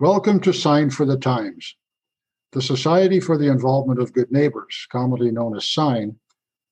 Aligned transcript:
Welcome 0.00 0.38
to 0.42 0.52
Sign 0.52 0.90
for 0.90 1.04
the 1.04 1.16
Times. 1.16 1.74
The 2.52 2.62
Society 2.62 3.18
for 3.18 3.36
the 3.36 3.50
Involvement 3.50 4.00
of 4.00 4.12
Good 4.12 4.30
Neighbors, 4.30 4.86
commonly 4.92 5.32
known 5.32 5.56
as 5.56 5.64
SIGN, 5.64 6.14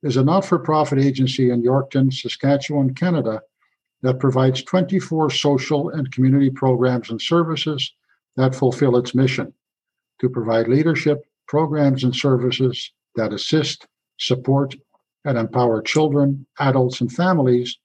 is 0.05 0.17
a 0.17 0.23
not 0.23 0.45
for 0.45 0.61
profit 0.61 1.01
agency 1.01 1.51
in 1.51 1.61
Yorkton, 1.61 2.13
Saskatchewan, 2.13 2.95
Canada, 2.95 3.43
that 4.03 4.21
provides 4.21 4.63
24 4.63 5.31
social 5.31 5.89
and 5.89 6.13
community 6.13 6.51
programs 6.51 7.11
and 7.11 7.21
services 7.21 7.93
that 8.37 8.55
fulfill 8.55 8.97
its 8.97 9.13
mission 9.13 9.53
to 10.21 10.29
provide 10.29 10.69
leadership, 10.69 11.25
programs, 11.49 12.05
and 12.05 12.15
services 12.15 12.93
that 13.17 13.33
assist, 13.33 13.89
support, 14.21 14.77
and 15.25 15.37
empower 15.37 15.83
children, 15.83 16.47
adults, 16.61 17.01
and 17.01 17.13
families 17.13 17.77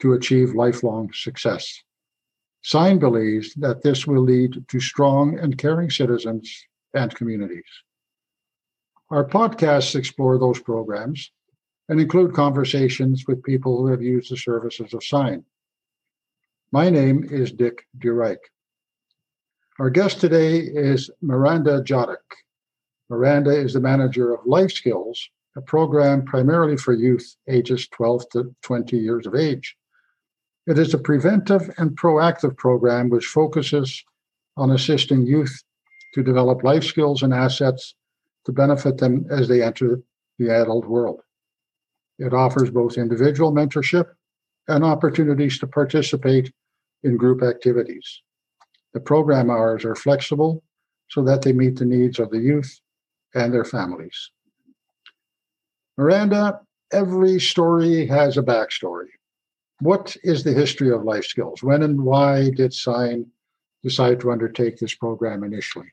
to 0.00 0.12
achieve 0.12 0.54
lifelong 0.54 1.10
success. 1.14 1.82
SIGN 2.66 2.98
believes 2.98 3.54
that 3.54 3.82
this 3.82 4.08
will 4.08 4.22
lead 4.22 4.64
to 4.66 4.80
strong 4.80 5.38
and 5.38 5.56
caring 5.56 5.88
citizens 5.88 6.66
and 6.94 7.14
communities. 7.14 7.62
Our 9.08 9.24
podcasts 9.24 9.94
explore 9.94 10.36
those 10.36 10.58
programs 10.58 11.30
and 11.88 12.00
include 12.00 12.34
conversations 12.34 13.24
with 13.28 13.44
people 13.44 13.78
who 13.78 13.86
have 13.86 14.02
used 14.02 14.32
the 14.32 14.36
services 14.36 14.92
of 14.92 15.00
SIGN. 15.00 15.44
My 16.72 16.90
name 16.90 17.28
is 17.30 17.52
Dick 17.52 17.86
DeRyk. 17.98 18.38
Our 19.78 19.90
guest 19.90 20.20
today 20.20 20.58
is 20.58 21.08
Miranda 21.22 21.82
Jodek. 21.82 22.16
Miranda 23.08 23.52
is 23.52 23.74
the 23.74 23.80
manager 23.80 24.34
of 24.34 24.44
Life 24.44 24.72
Skills, 24.72 25.30
a 25.56 25.60
program 25.60 26.24
primarily 26.24 26.76
for 26.76 26.94
youth 26.94 27.36
ages 27.48 27.86
12 27.86 28.28
to 28.30 28.56
20 28.62 28.98
years 28.98 29.24
of 29.28 29.36
age. 29.36 29.76
It 30.66 30.78
is 30.78 30.92
a 30.94 30.98
preventive 30.98 31.72
and 31.78 31.96
proactive 31.96 32.56
program 32.56 33.08
which 33.08 33.26
focuses 33.26 34.04
on 34.56 34.70
assisting 34.70 35.26
youth 35.26 35.62
to 36.14 36.22
develop 36.22 36.64
life 36.64 36.82
skills 36.82 37.22
and 37.22 37.32
assets 37.32 37.94
to 38.46 38.52
benefit 38.52 38.98
them 38.98 39.26
as 39.30 39.46
they 39.46 39.62
enter 39.62 40.00
the 40.38 40.50
adult 40.50 40.86
world. 40.86 41.20
It 42.18 42.32
offers 42.32 42.70
both 42.70 42.98
individual 42.98 43.52
mentorship 43.52 44.06
and 44.68 44.84
opportunities 44.84 45.58
to 45.60 45.66
participate 45.66 46.52
in 47.04 47.16
group 47.16 47.42
activities. 47.42 48.22
The 48.92 49.00
program 49.00 49.50
hours 49.50 49.84
are 49.84 49.94
flexible 49.94 50.64
so 51.08 51.22
that 51.24 51.42
they 51.42 51.52
meet 51.52 51.76
the 51.76 51.84
needs 51.84 52.18
of 52.18 52.30
the 52.30 52.38
youth 52.38 52.80
and 53.34 53.52
their 53.52 53.64
families. 53.64 54.30
Miranda, 55.96 56.60
every 56.92 57.38
story 57.38 58.06
has 58.06 58.36
a 58.36 58.42
backstory. 58.42 59.08
What 59.80 60.16
is 60.22 60.42
the 60.42 60.52
history 60.52 60.90
of 60.90 61.04
life 61.04 61.24
skills? 61.24 61.62
When 61.62 61.82
and 61.82 62.02
why 62.02 62.50
did 62.50 62.72
SIGN 62.72 63.26
decide 63.82 64.20
to 64.20 64.32
undertake 64.32 64.78
this 64.78 64.94
program 64.94 65.44
initially? 65.44 65.92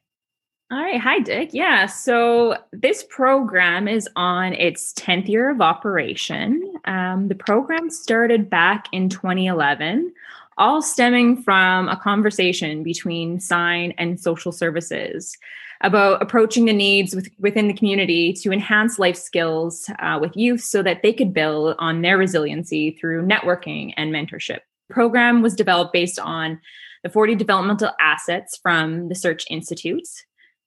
All 0.72 0.82
right. 0.82 1.00
Hi, 1.00 1.20
Dick. 1.20 1.50
Yeah. 1.54 1.86
So 1.86 2.58
this 2.72 3.04
program 3.10 3.88
is 3.88 4.10
on 4.16 4.54
its 4.54 4.94
10th 4.94 5.28
year 5.28 5.52
of 5.52 5.62
operation. 5.62 6.74
Um, 6.86 7.28
the 7.28 7.36
program 7.36 7.90
started 7.90 8.50
back 8.50 8.88
in 8.92 9.10
2011, 9.10 10.14
all 10.58 10.82
stemming 10.82 11.44
from 11.44 11.90
a 11.90 11.98
conversation 11.98 12.82
between 12.82 13.38
SIGN 13.38 13.94
and 13.98 14.20
social 14.20 14.52
services 14.52 15.38
about 15.84 16.22
approaching 16.22 16.66
the 16.66 16.74
needs 16.74 17.14
with, 17.14 17.30
within 17.40 17.68
the 17.68 17.74
community 17.74 18.34
to 18.34 18.52
enhance 18.52 18.98
life 18.98 19.18
skills 19.18 19.90
uh, 20.00 20.18
with 20.20 20.36
youth 20.36 20.62
so 20.62 20.82
that 20.82 21.04
they 21.04 21.14
could 21.14 21.34
build 21.34 21.76
on 21.78 22.02
their 22.02 22.18
resiliency 22.18 22.92
through 22.92 23.26
networking 23.26 23.94
and 23.98 24.14
mentorship. 24.14 24.60
The 24.88 24.94
program 24.94 25.42
was 25.42 25.56
developed 25.56 25.94
based 25.94 26.20
on 26.20 26.60
the 27.04 27.10
40 27.10 27.36
developmental 27.36 27.92
assets 28.00 28.58
from 28.62 29.10
the 29.10 29.16
Search 29.16 29.46
Institute. 29.50 30.08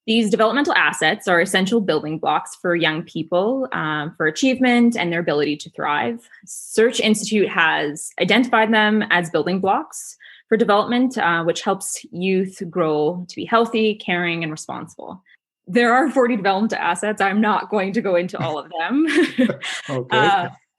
These 0.07 0.31
developmental 0.31 0.75
assets 0.75 1.27
are 1.27 1.41
essential 1.41 1.81
building 1.81 2.19
blocks 2.19 2.55
for 2.55 2.77
young 2.77 3.03
people 3.03 3.69
um, 3.73 4.15
for 4.17 4.27
achievement 4.27 4.97
and 4.97 5.13
their 5.13 5.19
ability 5.19 5.57
to 5.57 5.71
thrive. 5.71 6.29
Search 6.45 7.01
Institute 7.01 7.49
has 7.49 8.11
identified 8.21 8.73
them 8.73 9.03
as 9.11 9.31
building 9.31 9.61
blocks 9.61 10.17
for 10.49 10.57
development, 10.57 11.19
uh, 11.19 11.43
which 11.45 11.63
helps 11.63 12.05
youth 12.11 12.63
grow 12.71 13.25
to 13.29 13.37
be 13.37 13.45
healthy, 13.45 13.95
caring, 13.95 14.43
and 14.43 14.53
responsible. 14.53 15.23
There 15.67 15.93
are 15.93 16.11
40 16.11 16.37
developmental 16.37 16.79
assets. 16.79 17.21
I'm 17.21 17.41
not 17.41 17.71
going 17.71 17.93
to 17.95 18.01
go 18.01 18.15
into 18.15 18.39
all 18.39 18.59
of 18.59 18.71
them. 18.79 19.07
okay. 19.91 20.17
Uh, 20.17 20.49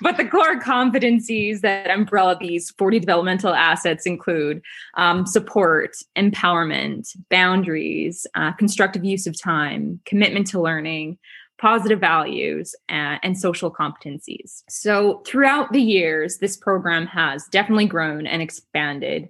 but 0.00 0.16
the 0.16 0.28
core 0.30 0.60
competencies 0.60 1.60
that 1.60 1.90
umbrella 1.90 2.36
these 2.40 2.70
40 2.78 3.00
developmental 3.00 3.52
assets 3.52 4.06
include 4.06 4.62
um, 4.96 5.26
support, 5.26 5.96
empowerment, 6.16 7.08
boundaries, 7.28 8.26
uh, 8.36 8.52
constructive 8.52 9.04
use 9.04 9.26
of 9.26 9.40
time, 9.40 10.00
commitment 10.04 10.46
to 10.46 10.60
learning, 10.60 11.18
positive 11.58 12.00
values, 12.00 12.74
uh, 12.88 13.18
and 13.22 13.38
social 13.38 13.70
competencies. 13.70 14.62
So, 14.68 15.22
throughout 15.26 15.72
the 15.72 15.80
years, 15.80 16.38
this 16.38 16.56
program 16.56 17.06
has 17.06 17.46
definitely 17.46 17.86
grown 17.86 18.26
and 18.26 18.42
expanded. 18.42 19.28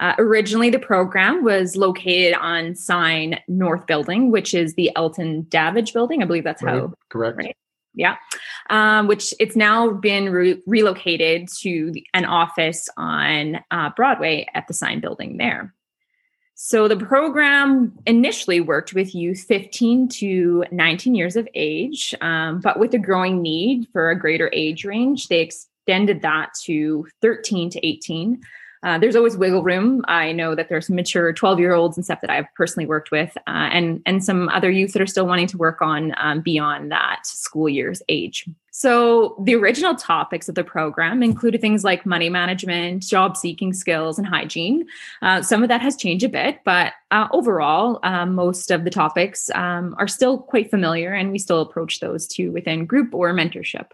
Uh, 0.00 0.14
originally, 0.18 0.70
the 0.70 0.78
program 0.78 1.44
was 1.44 1.76
located 1.76 2.34
on 2.34 2.72
SIGN 2.72 3.38
North 3.46 3.86
Building, 3.86 4.30
which 4.30 4.54
is 4.54 4.74
the 4.74 4.90
Elton 4.96 5.42
Davidge 5.48 5.92
Building. 5.92 6.22
I 6.22 6.26
believe 6.26 6.44
that's 6.44 6.62
right. 6.62 6.80
how. 6.80 6.94
Correct. 7.10 7.36
Right? 7.36 7.56
Yeah. 7.94 8.16
Um, 8.70 9.06
which 9.06 9.34
it's 9.38 9.54
now 9.54 9.90
been 9.90 10.30
re- 10.30 10.62
relocated 10.66 11.48
to 11.60 11.92
an 12.14 12.24
office 12.24 12.88
on 12.96 13.60
uh, 13.70 13.90
Broadway 13.94 14.46
at 14.54 14.66
the 14.66 14.74
SIGN 14.74 15.02
Building 15.02 15.36
there. 15.36 15.74
So 16.64 16.86
the 16.86 16.96
program 16.96 17.92
initially 18.06 18.60
worked 18.60 18.94
with 18.94 19.16
youth 19.16 19.40
15 19.48 20.06
to 20.10 20.64
19 20.70 21.12
years 21.12 21.34
of 21.34 21.48
age, 21.56 22.14
um, 22.20 22.60
but 22.60 22.78
with 22.78 22.94
a 22.94 23.00
growing 23.00 23.42
need 23.42 23.88
for 23.92 24.10
a 24.10 24.18
greater 24.18 24.48
age 24.52 24.84
range, 24.84 25.26
they 25.26 25.40
extended 25.40 26.22
that 26.22 26.50
to 26.62 27.08
13 27.20 27.68
to 27.70 27.84
18. 27.84 28.40
Uh, 28.82 28.98
there's 28.98 29.14
always 29.14 29.36
wiggle 29.36 29.62
room. 29.62 30.04
I 30.08 30.32
know 30.32 30.54
that 30.54 30.68
there's 30.68 30.90
mature 30.90 31.32
12 31.32 31.60
year 31.60 31.72
olds 31.72 31.96
and 31.96 32.04
stuff 32.04 32.20
that 32.20 32.30
I've 32.30 32.52
personally 32.56 32.86
worked 32.86 33.10
with, 33.10 33.36
uh, 33.46 33.68
and 33.72 34.02
and 34.06 34.24
some 34.24 34.48
other 34.48 34.70
youth 34.70 34.92
that 34.92 35.02
are 35.02 35.06
still 35.06 35.26
wanting 35.26 35.46
to 35.48 35.56
work 35.56 35.80
on 35.80 36.14
um, 36.18 36.40
beyond 36.40 36.90
that 36.90 37.26
school 37.26 37.68
year's 37.68 38.02
age. 38.08 38.48
So 38.74 39.36
the 39.44 39.54
original 39.54 39.94
topics 39.94 40.48
of 40.48 40.54
the 40.54 40.64
program 40.64 41.22
included 41.22 41.60
things 41.60 41.84
like 41.84 42.06
money 42.06 42.30
management, 42.30 43.02
job 43.02 43.36
seeking 43.36 43.72
skills, 43.72 44.18
and 44.18 44.26
hygiene. 44.26 44.86
Uh, 45.20 45.42
some 45.42 45.62
of 45.62 45.68
that 45.68 45.82
has 45.82 45.94
changed 45.94 46.24
a 46.24 46.28
bit, 46.28 46.60
but 46.64 46.94
uh, 47.10 47.28
overall, 47.32 48.00
um, 48.02 48.34
most 48.34 48.70
of 48.70 48.84
the 48.84 48.90
topics 48.90 49.50
um, 49.54 49.94
are 49.98 50.08
still 50.08 50.38
quite 50.38 50.70
familiar, 50.70 51.12
and 51.12 51.30
we 51.30 51.38
still 51.38 51.60
approach 51.60 52.00
those 52.00 52.26
too 52.26 52.50
within 52.50 52.86
group 52.86 53.14
or 53.14 53.32
mentorship 53.32 53.90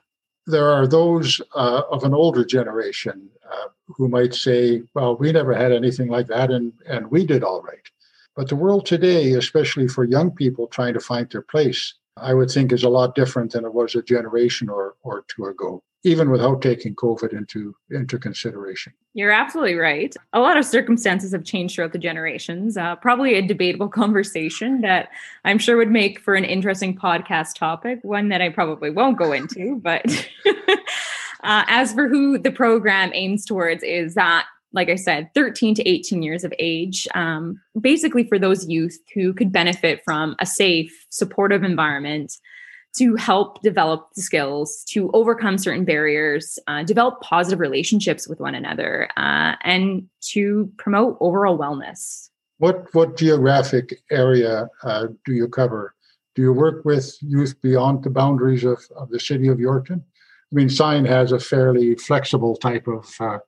there 0.48 0.70
are 0.70 0.86
those 0.86 1.40
uh, 1.54 1.82
of 1.90 2.04
an 2.04 2.14
older 2.14 2.44
generation 2.44 3.28
uh, 3.50 3.68
who 3.86 4.08
might 4.08 4.34
say, 4.34 4.82
well, 4.94 5.16
we 5.16 5.30
never 5.30 5.54
had 5.54 5.72
anything 5.72 6.08
like 6.08 6.26
that 6.28 6.50
and, 6.50 6.72
and 6.86 7.10
we 7.10 7.24
did 7.24 7.44
all 7.44 7.62
right. 7.62 7.86
But 8.34 8.48
the 8.48 8.56
world 8.56 8.86
today, 8.86 9.32
especially 9.32 9.88
for 9.88 10.04
young 10.04 10.30
people 10.30 10.66
trying 10.66 10.94
to 10.94 11.00
find 11.00 11.28
their 11.30 11.42
place, 11.42 11.94
I 12.16 12.34
would 12.34 12.50
think 12.50 12.72
is 12.72 12.84
a 12.84 12.88
lot 12.88 13.14
different 13.14 13.52
than 13.52 13.64
it 13.64 13.74
was 13.74 13.94
a 13.94 14.02
generation 14.02 14.68
or, 14.68 14.94
or 15.02 15.24
two 15.28 15.46
ago 15.46 15.82
even 16.04 16.30
without 16.30 16.62
taking 16.62 16.94
COVID 16.94 17.32
into 17.32 17.74
into 17.90 18.18
consideration. 18.18 18.92
You're 19.14 19.32
absolutely 19.32 19.74
right. 19.74 20.14
A 20.32 20.40
lot 20.40 20.56
of 20.56 20.64
circumstances 20.64 21.32
have 21.32 21.44
changed 21.44 21.74
throughout 21.74 21.92
the 21.92 21.98
generations. 21.98 22.76
Uh, 22.76 22.96
probably 22.96 23.34
a 23.34 23.42
debatable 23.42 23.88
conversation 24.02 24.80
that 24.82 25.08
I'm 25.44 25.58
sure 25.58 25.76
would 25.76 25.90
make 25.90 26.20
for 26.20 26.34
an 26.34 26.44
interesting 26.44 26.96
podcast 26.96 27.54
topic, 27.56 27.98
one 28.02 28.28
that 28.28 28.40
I 28.40 28.48
probably 28.50 28.90
won't 28.90 29.18
go 29.18 29.32
into. 29.32 29.80
But 29.88 30.04
uh, 31.42 31.64
as 31.66 31.92
for 31.92 32.08
who 32.08 32.38
the 32.38 32.50
program 32.50 33.10
aims 33.14 33.44
towards, 33.44 33.82
is 33.82 34.14
that 34.14 34.46
like 34.74 34.90
I 34.90 34.96
said, 34.96 35.30
13 35.34 35.74
to 35.76 35.88
18 35.88 36.22
years 36.22 36.44
of 36.44 36.52
age, 36.58 37.08
um, 37.14 37.58
basically 37.80 38.24
for 38.28 38.38
those 38.38 38.68
youth 38.68 38.98
who 39.14 39.32
could 39.32 39.50
benefit 39.50 40.02
from 40.04 40.36
a 40.40 40.46
safe, 40.46 41.06
supportive 41.08 41.62
environment 41.62 42.36
to 42.96 43.14
help 43.16 43.62
develop 43.62 44.08
the 44.14 44.22
skills 44.22 44.84
to 44.88 45.10
overcome 45.12 45.58
certain 45.58 45.84
barriers, 45.84 46.58
uh, 46.66 46.82
develop 46.82 47.20
positive 47.20 47.60
relationships 47.60 48.28
with 48.28 48.40
one 48.40 48.54
another, 48.54 49.08
uh, 49.16 49.54
and 49.62 50.08
to 50.20 50.72
promote 50.78 51.16
overall 51.20 51.58
wellness. 51.58 52.30
What 52.58 52.92
what 52.92 53.16
geographic 53.16 54.00
area 54.10 54.68
uh, 54.82 55.06
do 55.24 55.32
you 55.32 55.48
cover? 55.48 55.94
Do 56.34 56.42
you 56.42 56.52
work 56.52 56.84
with 56.84 57.16
youth 57.20 57.60
beyond 57.62 58.04
the 58.04 58.10
boundaries 58.10 58.64
of, 58.64 58.80
of 58.96 59.10
the 59.10 59.20
city 59.20 59.48
of 59.48 59.58
Yorkton? 59.58 60.00
I 60.00 60.54
mean, 60.54 60.68
SIGN 60.68 61.06
has 61.06 61.32
a 61.32 61.38
fairly 61.38 61.94
flexible 61.96 62.56
type 62.56 62.86
of 62.88 63.08
uh, 63.20 63.38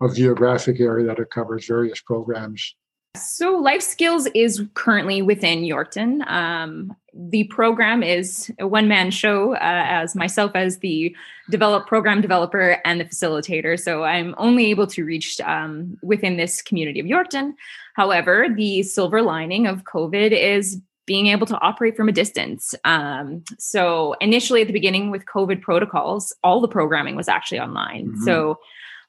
of 0.00 0.14
geographic 0.14 0.80
area 0.80 1.06
that 1.06 1.18
it 1.18 1.30
covers 1.30 1.66
various 1.66 2.00
programs 2.00 2.74
So, 3.16 3.56
Life 3.56 3.82
Skills 3.82 4.26
is 4.34 4.62
currently 4.74 5.22
within 5.22 5.60
Yorkton. 5.62 6.28
Um, 6.30 6.94
the 7.14 7.44
program 7.44 8.02
is 8.02 8.50
a 8.60 8.68
one 8.68 8.86
man 8.86 9.10
show, 9.10 9.54
uh, 9.54 9.58
as 9.60 10.14
myself 10.14 10.52
as 10.54 10.78
the 10.78 11.16
develop 11.50 11.86
program 11.86 12.20
developer 12.20 12.80
and 12.84 13.00
the 13.00 13.04
facilitator. 13.04 13.80
So, 13.80 14.04
I'm 14.04 14.34
only 14.38 14.66
able 14.66 14.86
to 14.88 15.04
reach 15.04 15.40
um, 15.40 15.98
within 16.02 16.36
this 16.36 16.62
community 16.62 17.00
of 17.00 17.06
Yorkton. 17.06 17.54
However, 17.94 18.46
the 18.54 18.82
silver 18.82 19.22
lining 19.22 19.66
of 19.66 19.84
COVID 19.84 20.30
is 20.30 20.80
being 21.06 21.28
able 21.28 21.46
to 21.46 21.58
operate 21.60 21.96
from 21.96 22.08
a 22.08 22.12
distance. 22.12 22.74
Um, 22.84 23.42
so, 23.58 24.14
initially 24.20 24.60
at 24.60 24.66
the 24.66 24.72
beginning 24.72 25.10
with 25.10 25.24
COVID 25.24 25.62
protocols, 25.62 26.32
all 26.44 26.60
the 26.60 26.68
programming 26.68 27.16
was 27.16 27.28
actually 27.28 27.60
online. 27.60 28.08
Mm-hmm. 28.08 28.24
So, 28.24 28.60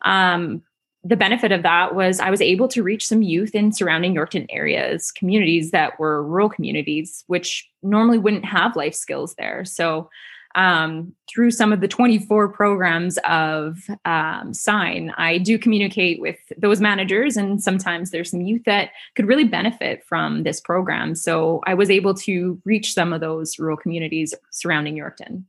um, 0.03 0.63
the 1.03 1.15
benefit 1.15 1.51
of 1.51 1.63
that 1.63 1.95
was 1.95 2.19
I 2.19 2.29
was 2.29 2.41
able 2.41 2.67
to 2.69 2.83
reach 2.83 3.07
some 3.07 3.21
youth 3.21 3.55
in 3.55 3.71
surrounding 3.71 4.15
Yorkton 4.15 4.47
areas, 4.49 5.11
communities 5.11 5.71
that 5.71 5.97
were 5.99 6.23
rural 6.23 6.49
communities, 6.49 7.23
which 7.27 7.67
normally 7.81 8.17
wouldn't 8.17 8.45
have 8.45 8.75
life 8.75 8.95
skills 8.95 9.35
there. 9.35 9.63
So, 9.63 10.09
um, 10.55 11.13
through 11.29 11.51
some 11.51 11.71
of 11.71 11.79
the 11.79 11.87
24 11.87 12.49
programs 12.49 13.19
of 13.19 13.77
um, 14.03 14.51
Sign, 14.51 15.13
I 15.15 15.37
do 15.37 15.59
communicate 15.59 16.19
with 16.19 16.37
those 16.57 16.81
managers, 16.81 17.37
and 17.37 17.61
sometimes 17.61 18.09
there's 18.09 18.31
some 18.31 18.41
youth 18.41 18.63
that 18.65 18.89
could 19.15 19.27
really 19.27 19.43
benefit 19.43 20.03
from 20.03 20.41
this 20.43 20.59
program. 20.59 21.15
So, 21.15 21.61
I 21.65 21.75
was 21.75 21.89
able 21.89 22.13
to 22.15 22.61
reach 22.65 22.93
some 22.93 23.13
of 23.13 23.21
those 23.21 23.57
rural 23.57 23.77
communities 23.77 24.33
surrounding 24.51 24.95
Yorkton. 24.95 25.43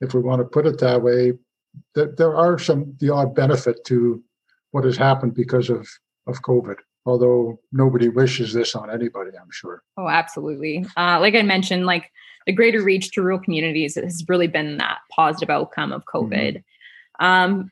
If 0.00 0.14
we 0.14 0.20
want 0.20 0.40
to 0.40 0.44
put 0.44 0.66
it 0.66 0.78
that 0.80 1.02
way, 1.02 1.34
there 1.94 2.34
are 2.34 2.58
some 2.58 2.96
the 2.98 3.10
odd 3.10 3.34
benefit 3.34 3.84
to 3.84 4.22
what 4.76 4.84
has 4.84 4.98
happened 4.98 5.32
because 5.32 5.70
of 5.70 5.88
of 6.26 6.42
COVID. 6.42 6.76
Although 7.06 7.58
nobody 7.72 8.08
wishes 8.08 8.52
this 8.52 8.74
on 8.74 8.90
anybody, 8.90 9.30
I'm 9.40 9.50
sure. 9.50 9.82
Oh, 9.96 10.06
absolutely. 10.06 10.84
Uh, 10.98 11.18
like 11.18 11.34
I 11.34 11.40
mentioned, 11.40 11.86
like 11.86 12.12
the 12.46 12.52
greater 12.52 12.82
reach 12.82 13.12
to 13.12 13.22
rural 13.22 13.38
communities 13.38 13.94
has 13.94 14.22
really 14.28 14.48
been 14.48 14.76
that 14.76 14.98
positive 15.10 15.48
outcome 15.48 15.92
of 15.92 16.04
COVID. 16.04 16.56
Mm-hmm. 16.56 17.24
Um, 17.24 17.70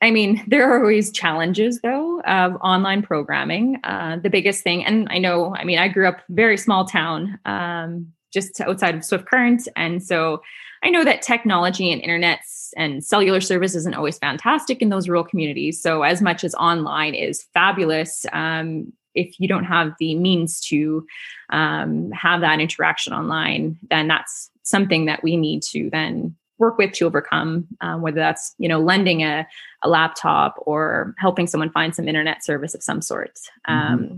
I 0.00 0.10
mean, 0.10 0.42
there 0.48 0.70
are 0.70 0.80
always 0.80 1.12
challenges 1.12 1.80
though 1.82 2.22
of 2.22 2.56
online 2.62 3.02
programming. 3.02 3.78
Uh, 3.84 4.16
the 4.16 4.30
biggest 4.30 4.64
thing, 4.64 4.86
and 4.86 5.06
I 5.10 5.18
know, 5.18 5.54
I 5.54 5.64
mean, 5.64 5.78
I 5.78 5.88
grew 5.88 6.08
up 6.08 6.22
very 6.30 6.56
small 6.56 6.86
town, 6.86 7.38
um, 7.44 8.10
just 8.32 8.58
outside 8.62 8.94
of 8.94 9.04
Swift 9.04 9.26
Current, 9.26 9.68
and 9.76 10.02
so 10.02 10.40
I 10.82 10.90
know 10.90 11.04
that 11.04 11.22
technology 11.22 11.92
and 11.92 12.00
internet 12.00 12.40
and 12.76 13.04
cellular 13.04 13.40
service 13.40 13.74
isn't 13.74 13.94
always 13.94 14.18
fantastic 14.18 14.82
in 14.82 14.90
those 14.90 15.08
rural 15.08 15.24
communities. 15.24 15.80
So, 15.80 16.02
as 16.02 16.22
much 16.22 16.44
as 16.44 16.54
online 16.54 17.14
is 17.14 17.44
fabulous, 17.54 18.26
um, 18.32 18.92
if 19.14 19.40
you 19.40 19.48
don't 19.48 19.64
have 19.64 19.94
the 19.98 20.14
means 20.14 20.60
to 20.68 21.06
um, 21.50 22.10
have 22.12 22.40
that 22.40 22.60
interaction 22.60 23.12
online, 23.12 23.78
then 23.90 24.06
that's 24.08 24.50
something 24.62 25.06
that 25.06 25.22
we 25.22 25.36
need 25.36 25.62
to 25.62 25.88
then 25.90 26.36
work 26.58 26.76
with 26.76 26.92
to 26.92 27.06
overcome 27.06 27.66
um, 27.80 28.02
whether 28.02 28.18
that's 28.18 28.54
you 28.58 28.68
know 28.68 28.80
lending 28.80 29.22
a, 29.22 29.46
a 29.82 29.88
laptop 29.88 30.56
or 30.58 31.14
helping 31.18 31.46
someone 31.46 31.70
find 31.70 31.94
some 31.94 32.08
internet 32.08 32.44
service 32.44 32.74
of 32.74 32.82
some 32.82 33.00
sort 33.00 33.38
mm-hmm. 33.68 34.16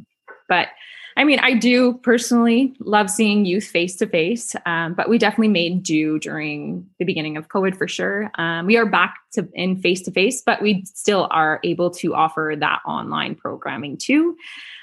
But 0.50 0.69
I 1.17 1.25
mean, 1.25 1.38
I 1.41 1.55
do 1.55 1.94
personally 1.99 2.75
love 2.81 3.11
seeing 3.11 3.44
youth 3.44 3.64
face 3.64 3.97
to 3.97 4.06
face, 4.06 4.55
but 4.64 5.08
we 5.08 5.19
definitely 5.19 5.49
made 5.49 5.82
do 5.82 6.19
during 6.19 6.88
the 6.99 7.05
beginning 7.05 7.37
of 7.37 7.49
COVID 7.49 7.76
for 7.76 7.88
sure. 7.88 8.31
Um, 8.37 8.67
we 8.67 8.76
are 8.76 8.87
back 8.87 9.17
to 9.32 9.49
in 9.55 9.81
face 9.81 10.02
to 10.02 10.12
face, 10.12 10.41
but 10.41 10.62
we 10.62 10.85
still 10.87 11.29
are 11.31 11.61
able 11.64 11.91
to 11.91 12.14
offer 12.14 12.55
that 12.58 12.81
online 12.87 13.35
programming 13.35 13.97
too. 13.97 14.37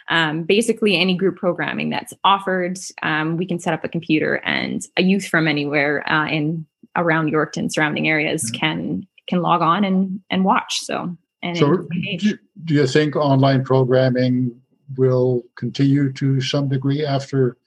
Um, 0.10 0.44
basically, 0.44 0.96
any 0.96 1.16
group 1.16 1.38
programming 1.38 1.90
that's 1.90 2.14
offered, 2.24 2.78
um, 3.02 3.38
we 3.38 3.46
can 3.46 3.60
set 3.60 3.74
up 3.74 3.84
a 3.84 3.90
computer, 3.90 4.36
and 4.46 4.86
a 4.96 5.04
youth 5.04 5.28
from 5.28 5.48
anywhere 5.48 6.10
uh, 6.12 6.28
in 6.28 6.66
around 6.96 7.32
Yorkton 7.32 7.72
surrounding 7.72 8.08
areas 8.08 8.44
mm-hmm. 8.52 8.60
can 8.60 9.08
can 9.28 9.42
log 9.42 9.62
on 9.62 9.84
and 9.84 10.22
and 10.30 10.46
watch. 10.46 10.80
So. 10.82 11.18
And 11.44 11.56
so, 11.56 11.88
do, 12.18 12.38
do 12.66 12.74
you 12.74 12.88
think 12.88 13.16
online 13.16 13.64
programming 13.64 14.60
will 14.96 15.44
continue 15.56 16.14
to 16.14 16.40
some 16.42 16.70
degree 16.70 17.06
after 17.06 17.58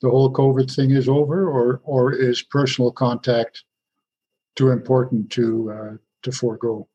the 0.00 0.10
whole 0.10 0.32
COVID 0.32 0.74
thing 0.74 0.90
is 0.90 1.08
over, 1.08 1.48
or 1.48 1.80
or 1.84 2.12
is 2.12 2.42
personal 2.42 2.90
contact 2.90 3.64
too 4.56 4.70
important 4.70 5.30
to 5.32 5.72
uh, 5.72 5.96
to 6.22 6.32
forego? 6.32 6.88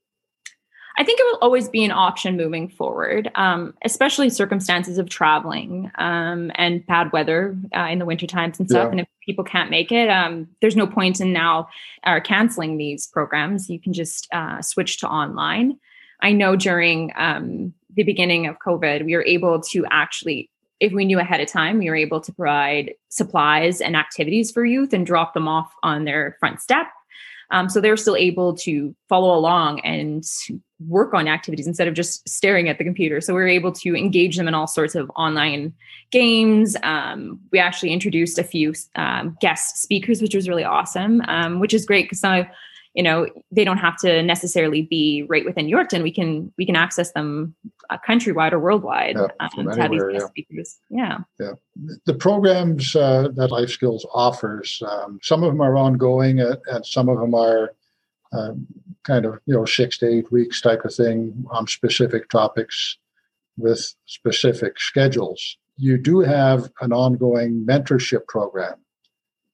I 1.00 1.04
think 1.04 1.20
it 1.20 1.26
will 1.26 1.40
always 1.44 1.70
be 1.70 1.86
an 1.86 1.92
option 1.92 2.36
moving 2.36 2.70
forward, 2.70 3.30
um, 3.36 3.76
especially 3.86 4.32
circumstances 4.32 4.98
of 4.98 5.08
traveling 5.10 5.92
um, 6.00 6.52
and 6.56 6.84
bad 6.88 7.12
weather 7.14 7.56
uh, 7.76 7.88
in 7.92 8.00
the 8.00 8.06
winter 8.06 8.26
times 8.26 8.58
and 8.60 8.68
stuff. 8.68 8.86
Yeah. 8.86 8.92
And 8.92 9.00
if 9.02 9.08
people 9.24 9.44
can't 9.44 9.70
make 9.70 9.92
it, 9.92 10.10
um, 10.10 10.48
there's 10.60 10.76
no 10.76 10.88
point 10.88 11.22
in 11.22 11.32
now 11.32 11.70
uh, 12.04 12.20
canceling 12.24 12.78
these 12.78 13.06
programs. 13.06 13.70
You 13.70 13.80
can 13.80 13.94
just 13.94 14.28
uh, 14.34 14.60
switch 14.64 15.00
to 15.00 15.08
online. 15.08 15.78
I 16.22 16.32
know 16.32 16.56
during 16.56 17.12
um, 17.16 17.76
the 17.98 18.04
beginning 18.04 18.48
of 18.48 18.60
COVID, 18.60 19.04
we 19.04 19.16
were 19.16 19.26
able 19.26 19.60
to 19.60 19.86
actually, 19.92 20.50
if 20.80 20.94
we 20.94 21.04
knew 21.04 21.20
ahead 21.20 21.42
of 21.42 21.50
time, 21.50 21.80
we 21.80 21.90
were 21.90 21.96
able 21.96 22.22
to 22.22 22.32
provide 22.32 22.94
supplies 23.10 23.82
and 23.82 23.96
activities 23.96 24.52
for 24.52 24.64
youth 24.64 24.94
and 24.94 25.06
drop 25.06 25.34
them 25.34 25.48
off 25.48 25.74
on 25.84 26.06
their 26.06 26.38
front 26.40 26.62
step. 26.62 26.88
Um, 27.50 27.70
so 27.70 27.80
they're 27.80 27.98
still 27.98 28.16
able 28.16 28.56
to 28.58 28.96
follow 29.08 29.34
along 29.34 29.80
and 29.80 30.24
work 30.86 31.14
on 31.14 31.28
activities 31.28 31.66
instead 31.66 31.88
of 31.88 31.94
just 31.94 32.28
staring 32.28 32.70
at 32.70 32.78
the 32.78 32.84
computer. 32.84 33.22
So 33.22 33.34
we 33.34 33.42
are 33.42 33.48
able 33.48 33.72
to 33.72 33.96
engage 33.96 34.38
them 34.38 34.48
in 34.48 34.54
all 34.54 34.68
sorts 34.68 34.96
of 34.96 35.10
online 35.16 35.74
games. 36.12 36.76
Um, 36.84 37.40
we 37.52 37.58
actually 37.58 37.94
introduced 37.94 38.38
a 38.38 38.44
few 38.44 38.74
um, 38.96 39.38
guest 39.42 39.82
speakers, 39.82 40.22
which 40.22 40.36
was 40.36 40.48
really 40.48 40.66
awesome, 40.66 41.22
um, 41.28 41.60
which 41.60 41.74
is 41.74 41.86
great 41.86 42.06
because 42.06 42.20
some 42.20 42.46
you 42.98 43.04
know 43.04 43.28
they 43.52 43.64
don't 43.64 43.78
have 43.78 43.96
to 43.98 44.24
necessarily 44.24 44.82
be 44.82 45.24
right 45.30 45.46
within 45.46 45.68
Yorkton. 45.68 46.02
We 46.02 46.12
can 46.12 46.52
we 46.58 46.66
can 46.66 46.76
access 46.76 47.12
them 47.12 47.56
uh, 47.92 47.98
countrywide 48.10 48.54
or 48.54 48.60
worldwide 48.60 49.16
yeah, 49.16 49.28
um, 49.40 49.68
to 49.68 49.82
anywhere, 49.82 50.12
yeah. 50.12 50.26
speakers. 50.26 50.80
Yeah, 50.90 51.20
yeah. 51.40 51.52
The 52.06 52.16
programs 52.16 52.96
uh, 52.96 53.28
that 53.36 53.52
Life 53.52 53.70
Skills 53.70 54.04
offers, 54.14 54.82
um, 54.90 55.20
some 55.22 55.44
of 55.44 55.52
them 55.52 55.62
are 55.62 55.78
ongoing, 55.78 56.42
uh, 56.42 56.56
and 56.72 56.84
some 56.84 57.08
of 57.08 57.20
them 57.20 57.36
are 57.36 57.76
um, 58.34 58.66
kind 59.04 59.26
of 59.26 59.40
you 59.46 59.54
know 59.54 59.66
six 59.66 60.00
to 60.00 60.08
eight 60.08 60.32
weeks 60.32 60.60
type 60.60 60.84
of 60.84 60.94
thing 60.94 61.46
on 61.52 61.68
specific 61.68 62.30
topics 62.30 62.98
with 63.58 63.94
specific 64.08 64.80
schedules. 64.80 65.58
You 65.78 66.00
do 66.00 66.22
have 66.22 66.72
an 66.82 66.92
ongoing 66.94 67.64
mentorship 67.64 68.26
program 68.28 68.74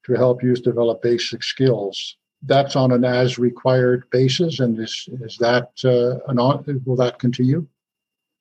to 0.05 0.13
help 0.13 0.41
youth 0.41 0.63
develop 0.63 1.01
basic 1.01 1.43
skills 1.43 2.15
that's 2.45 2.75
on 2.75 2.91
an 2.91 3.05
as 3.05 3.37
required 3.37 4.09
basis 4.11 4.59
and 4.59 4.79
is 4.79 5.07
is 5.21 5.37
that 5.37 5.71
uh, 5.85 6.19
an 6.29 6.39
on, 6.39 6.81
will 6.85 6.95
that 6.95 7.19
continue? 7.19 7.65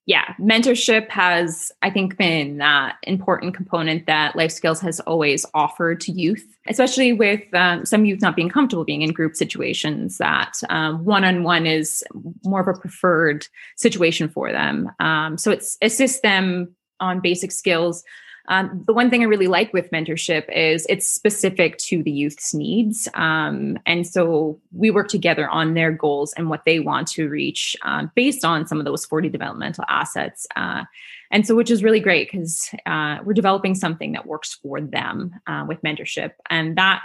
Yeah 0.07 0.35
mentorship 0.41 1.09
has 1.11 1.71
i 1.83 1.89
think 1.89 2.17
been 2.17 2.59
that 2.59 2.97
important 3.05 3.55
component 3.55 4.07
that 4.07 4.35
life 4.35 4.51
skills 4.51 4.81
has 4.81 4.99
always 5.01 5.47
offered 5.55 6.01
to 6.01 6.11
youth 6.11 6.45
especially 6.69 7.13
with 7.13 7.43
um, 7.55 7.85
some 7.85 8.05
youth 8.05 8.21
not 8.21 8.37
being 8.37 8.49
comfortable 8.49 8.85
being 8.85 9.03
in 9.03 9.13
group 9.13 9.37
situations 9.37 10.19
that 10.19 10.55
um, 10.71 11.05
one-on-one 11.05 11.67
is 11.67 12.05
more 12.45 12.61
of 12.61 12.69
a 12.69 12.79
preferred 12.79 13.47
situation 13.77 14.29
for 14.29 14.53
them. 14.53 14.91
Um, 15.01 15.37
so 15.39 15.51
it's 15.51 15.77
assists 15.83 16.21
them 16.21 16.75
on 17.01 17.21
basic 17.21 17.51
skills 17.51 18.05
um, 18.49 18.83
the 18.87 18.93
one 18.93 19.11
thing 19.11 19.23
I 19.23 19.27
really 19.27 19.47
like 19.47 19.73
with 19.73 19.91
mentorship 19.91 20.51
is 20.55 20.87
it's 20.89 21.09
specific 21.09 21.79
to 21.79 22.03
the 22.03 22.11
youth's 22.11 22.53
needs. 22.53 23.09
Um, 23.15 23.79
and 23.87 24.07
so 24.07 24.61
we 24.73 24.91
work 24.91 25.09
together 25.09 25.49
on 25.49 25.75
their 25.75 25.93
goals 25.93 26.33
and 26.35 26.51
what 26.51 26.65
they 26.65 26.81
want 26.81 27.09
to 27.09 27.29
reach 27.29 27.77
uh, 27.83 28.07
based 28.15 28.45
on 28.45 28.67
some 28.67 28.79
of 28.79 28.85
those 28.85 29.05
40 29.05 29.29
developmental 29.29 29.85
assets. 29.89 30.47
Uh, 30.57 30.85
and 31.31 31.47
so, 31.47 31.55
which 31.55 31.71
is 31.71 31.83
really 31.83 32.01
great 32.01 32.31
because 32.31 32.69
uh, 32.85 33.19
we're 33.25 33.33
developing 33.33 33.75
something 33.75 34.13
that 34.13 34.27
works 34.27 34.59
for 34.63 34.81
them 34.81 35.35
uh, 35.47 35.65
with 35.67 35.81
mentorship. 35.83 36.33
And 36.51 36.77
that 36.77 37.05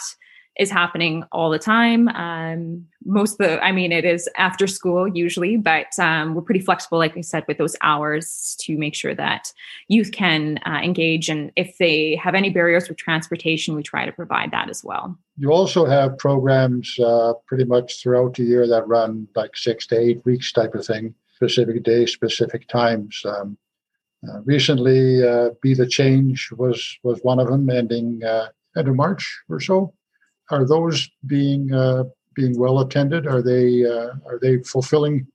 is 0.59 0.71
happening 0.71 1.23
all 1.31 1.49
the 1.49 1.59
time. 1.59 2.07
Um, 2.09 2.85
most 3.05 3.33
of 3.33 3.37
the, 3.47 3.63
I 3.63 3.71
mean, 3.71 3.91
it 3.91 4.05
is 4.05 4.27
after 4.37 4.67
school 4.67 5.07
usually, 5.07 5.55
but 5.57 5.87
um, 5.99 6.35
we're 6.35 6.41
pretty 6.41 6.59
flexible, 6.59 6.97
like 6.97 7.15
I 7.15 7.21
said, 7.21 7.45
with 7.47 7.57
those 7.57 7.75
hours 7.81 8.55
to 8.61 8.77
make 8.77 8.95
sure 8.95 9.15
that 9.15 9.51
youth 9.87 10.11
can 10.11 10.59
uh, 10.65 10.79
engage. 10.83 11.29
And 11.29 11.51
if 11.55 11.77
they 11.77 12.15
have 12.15 12.35
any 12.35 12.49
barriers 12.49 12.89
with 12.89 12.97
transportation, 12.97 13.75
we 13.75 13.83
try 13.83 14.05
to 14.05 14.11
provide 14.11 14.51
that 14.51 14.69
as 14.69 14.83
well. 14.83 15.17
You 15.37 15.51
also 15.51 15.85
have 15.85 16.17
programs 16.17 16.97
uh, 16.99 17.33
pretty 17.45 17.65
much 17.65 18.01
throughout 18.01 18.35
the 18.35 18.43
year 18.43 18.67
that 18.67 18.87
run 18.87 19.27
like 19.35 19.55
six 19.55 19.85
to 19.87 19.99
eight 19.99 20.25
weeks 20.25 20.51
type 20.51 20.73
of 20.73 20.85
thing, 20.85 21.13
specific 21.35 21.83
days, 21.83 22.11
specific 22.11 22.67
times. 22.67 23.21
Um, 23.25 23.57
uh, 24.27 24.41
recently, 24.41 25.23
uh, 25.23 25.51
Be 25.61 25.75
the 25.75 25.85
Change 25.85 26.49
was 26.57 26.97
was 27.03 27.19
one 27.21 27.39
of 27.39 27.47
them, 27.47 27.69
ending 27.69 28.23
uh, 28.23 28.47
end 28.75 28.87
of 28.87 28.95
March 28.95 29.43
or 29.47 29.59
so 29.59 29.93
are 30.49 30.65
those 30.65 31.09
being 31.25 31.73
uh, 31.73 32.03
being 32.35 32.57
well 32.57 32.79
attended? 32.79 33.27
Are 33.27 33.41
they 33.41 33.85
uh, 33.85 34.11
are 34.25 34.39
they 34.41 34.59
fulfilling 34.63 35.27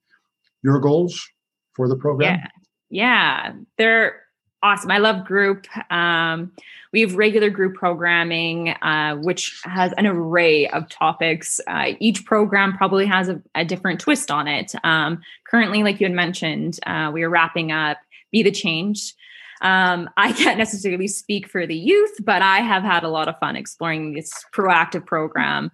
your 0.62 0.78
goals 0.78 1.28
for 1.74 1.88
the 1.88 1.96
program? 1.96 2.40
Yeah, 2.40 2.46
yeah. 2.90 3.52
They're 3.78 4.22
awesome. 4.62 4.90
I 4.90 4.98
love 4.98 5.24
group. 5.26 5.66
Um, 5.90 6.52
we 6.92 7.00
have 7.00 7.16
regular 7.16 7.50
group 7.50 7.74
programming, 7.74 8.70
uh, 8.82 9.16
which 9.16 9.60
has 9.64 9.92
an 9.96 10.06
array 10.06 10.68
of 10.68 10.88
topics. 10.88 11.60
Uh, 11.66 11.92
each 12.00 12.24
program 12.24 12.76
probably 12.76 13.06
has 13.06 13.28
a, 13.28 13.42
a 13.54 13.64
different 13.64 14.00
twist 14.00 14.30
on 14.30 14.46
it. 14.46 14.74
Um, 14.84 15.22
currently, 15.48 15.82
like 15.82 16.00
you 16.00 16.06
had 16.06 16.14
mentioned, 16.14 16.78
uh, 16.86 17.10
we 17.12 17.22
are 17.22 17.30
wrapping 17.30 17.72
up 17.72 17.98
Be 18.30 18.42
the 18.42 18.50
Change. 18.50 19.14
Um, 19.62 20.10
I 20.16 20.32
can't 20.32 20.58
necessarily 20.58 21.08
speak 21.08 21.48
for 21.48 21.66
the 21.66 21.76
youth, 21.76 22.16
but 22.22 22.42
I 22.42 22.58
have 22.58 22.82
had 22.82 23.04
a 23.04 23.08
lot 23.08 23.28
of 23.28 23.38
fun 23.38 23.56
exploring 23.56 24.12
this 24.12 24.32
proactive 24.52 25.06
program. 25.06 25.70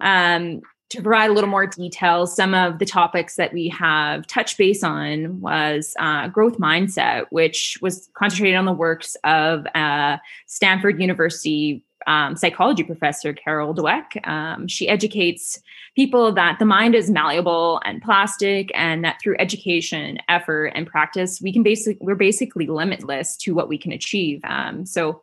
Um, 0.00 0.62
to 0.90 1.02
provide 1.02 1.30
a 1.30 1.32
little 1.32 1.50
more 1.50 1.66
details, 1.66 2.36
some 2.36 2.54
of 2.54 2.78
the 2.78 2.86
topics 2.86 3.34
that 3.36 3.52
we 3.52 3.68
have 3.68 4.26
touched 4.28 4.56
base 4.56 4.84
on 4.84 5.40
was 5.40 5.94
uh, 5.98 6.28
growth 6.28 6.58
mindset, 6.58 7.26
which 7.30 7.78
was 7.82 8.08
concentrated 8.14 8.56
on 8.56 8.64
the 8.64 8.72
works 8.72 9.16
of 9.24 9.66
uh, 9.74 10.18
Stanford 10.46 11.00
University 11.00 11.82
um, 12.06 12.36
psychology 12.36 12.82
professor 12.82 13.32
Carol 13.32 13.74
Dweck. 13.74 14.26
Um, 14.26 14.68
she 14.68 14.88
educates 14.88 15.60
people 15.96 16.32
that 16.32 16.58
the 16.58 16.64
mind 16.64 16.94
is 16.94 17.10
malleable 17.10 17.80
and 17.84 18.02
plastic, 18.02 18.70
and 18.74 19.04
that 19.04 19.20
through 19.22 19.36
education, 19.38 20.18
effort, 20.28 20.66
and 20.68 20.86
practice, 20.86 21.40
we 21.40 21.52
can 21.52 21.62
basically 21.62 21.98
we're 22.00 22.14
basically 22.14 22.66
limitless 22.66 23.36
to 23.38 23.54
what 23.54 23.68
we 23.68 23.78
can 23.78 23.92
achieve. 23.92 24.40
Um, 24.44 24.86
so, 24.86 25.22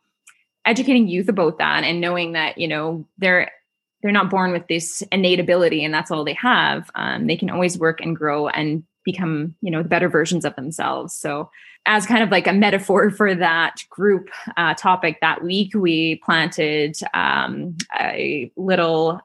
educating 0.66 1.08
youth 1.08 1.30
about 1.30 1.58
that 1.58 1.84
and 1.84 2.02
knowing 2.02 2.34
that 2.34 2.58
you 2.58 2.68
know 2.68 3.08
they're 3.18 3.52
they're 4.02 4.12
not 4.12 4.30
born 4.30 4.52
with 4.52 4.68
this 4.68 5.04
innate 5.12 5.40
ability 5.40 5.84
and 5.84 5.94
that's 5.94 6.12
all 6.12 6.24
they 6.24 6.34
have 6.34 6.90
um, 6.96 7.28
they 7.28 7.36
can 7.36 7.50
always 7.50 7.78
work 7.78 8.02
and 8.02 8.16
grow 8.16 8.48
and 8.48 8.84
become 9.04 9.56
you 9.62 9.72
know 9.72 9.84
better 9.84 10.10
versions 10.10 10.46
of 10.46 10.56
themselves. 10.56 11.14
So 11.14 11.50
as 11.86 12.06
kind 12.06 12.24
of 12.24 12.30
like 12.30 12.48
a 12.48 12.54
metaphor 12.54 13.10
for 13.10 13.34
that 13.34 13.84
group 13.90 14.30
uh, 14.56 14.74
topic 14.76 15.18
that 15.22 15.44
week 15.44 15.74
we 15.74 16.18
planted 16.18 16.96
um, 17.14 17.76
a 18.00 18.52
little 18.56 19.20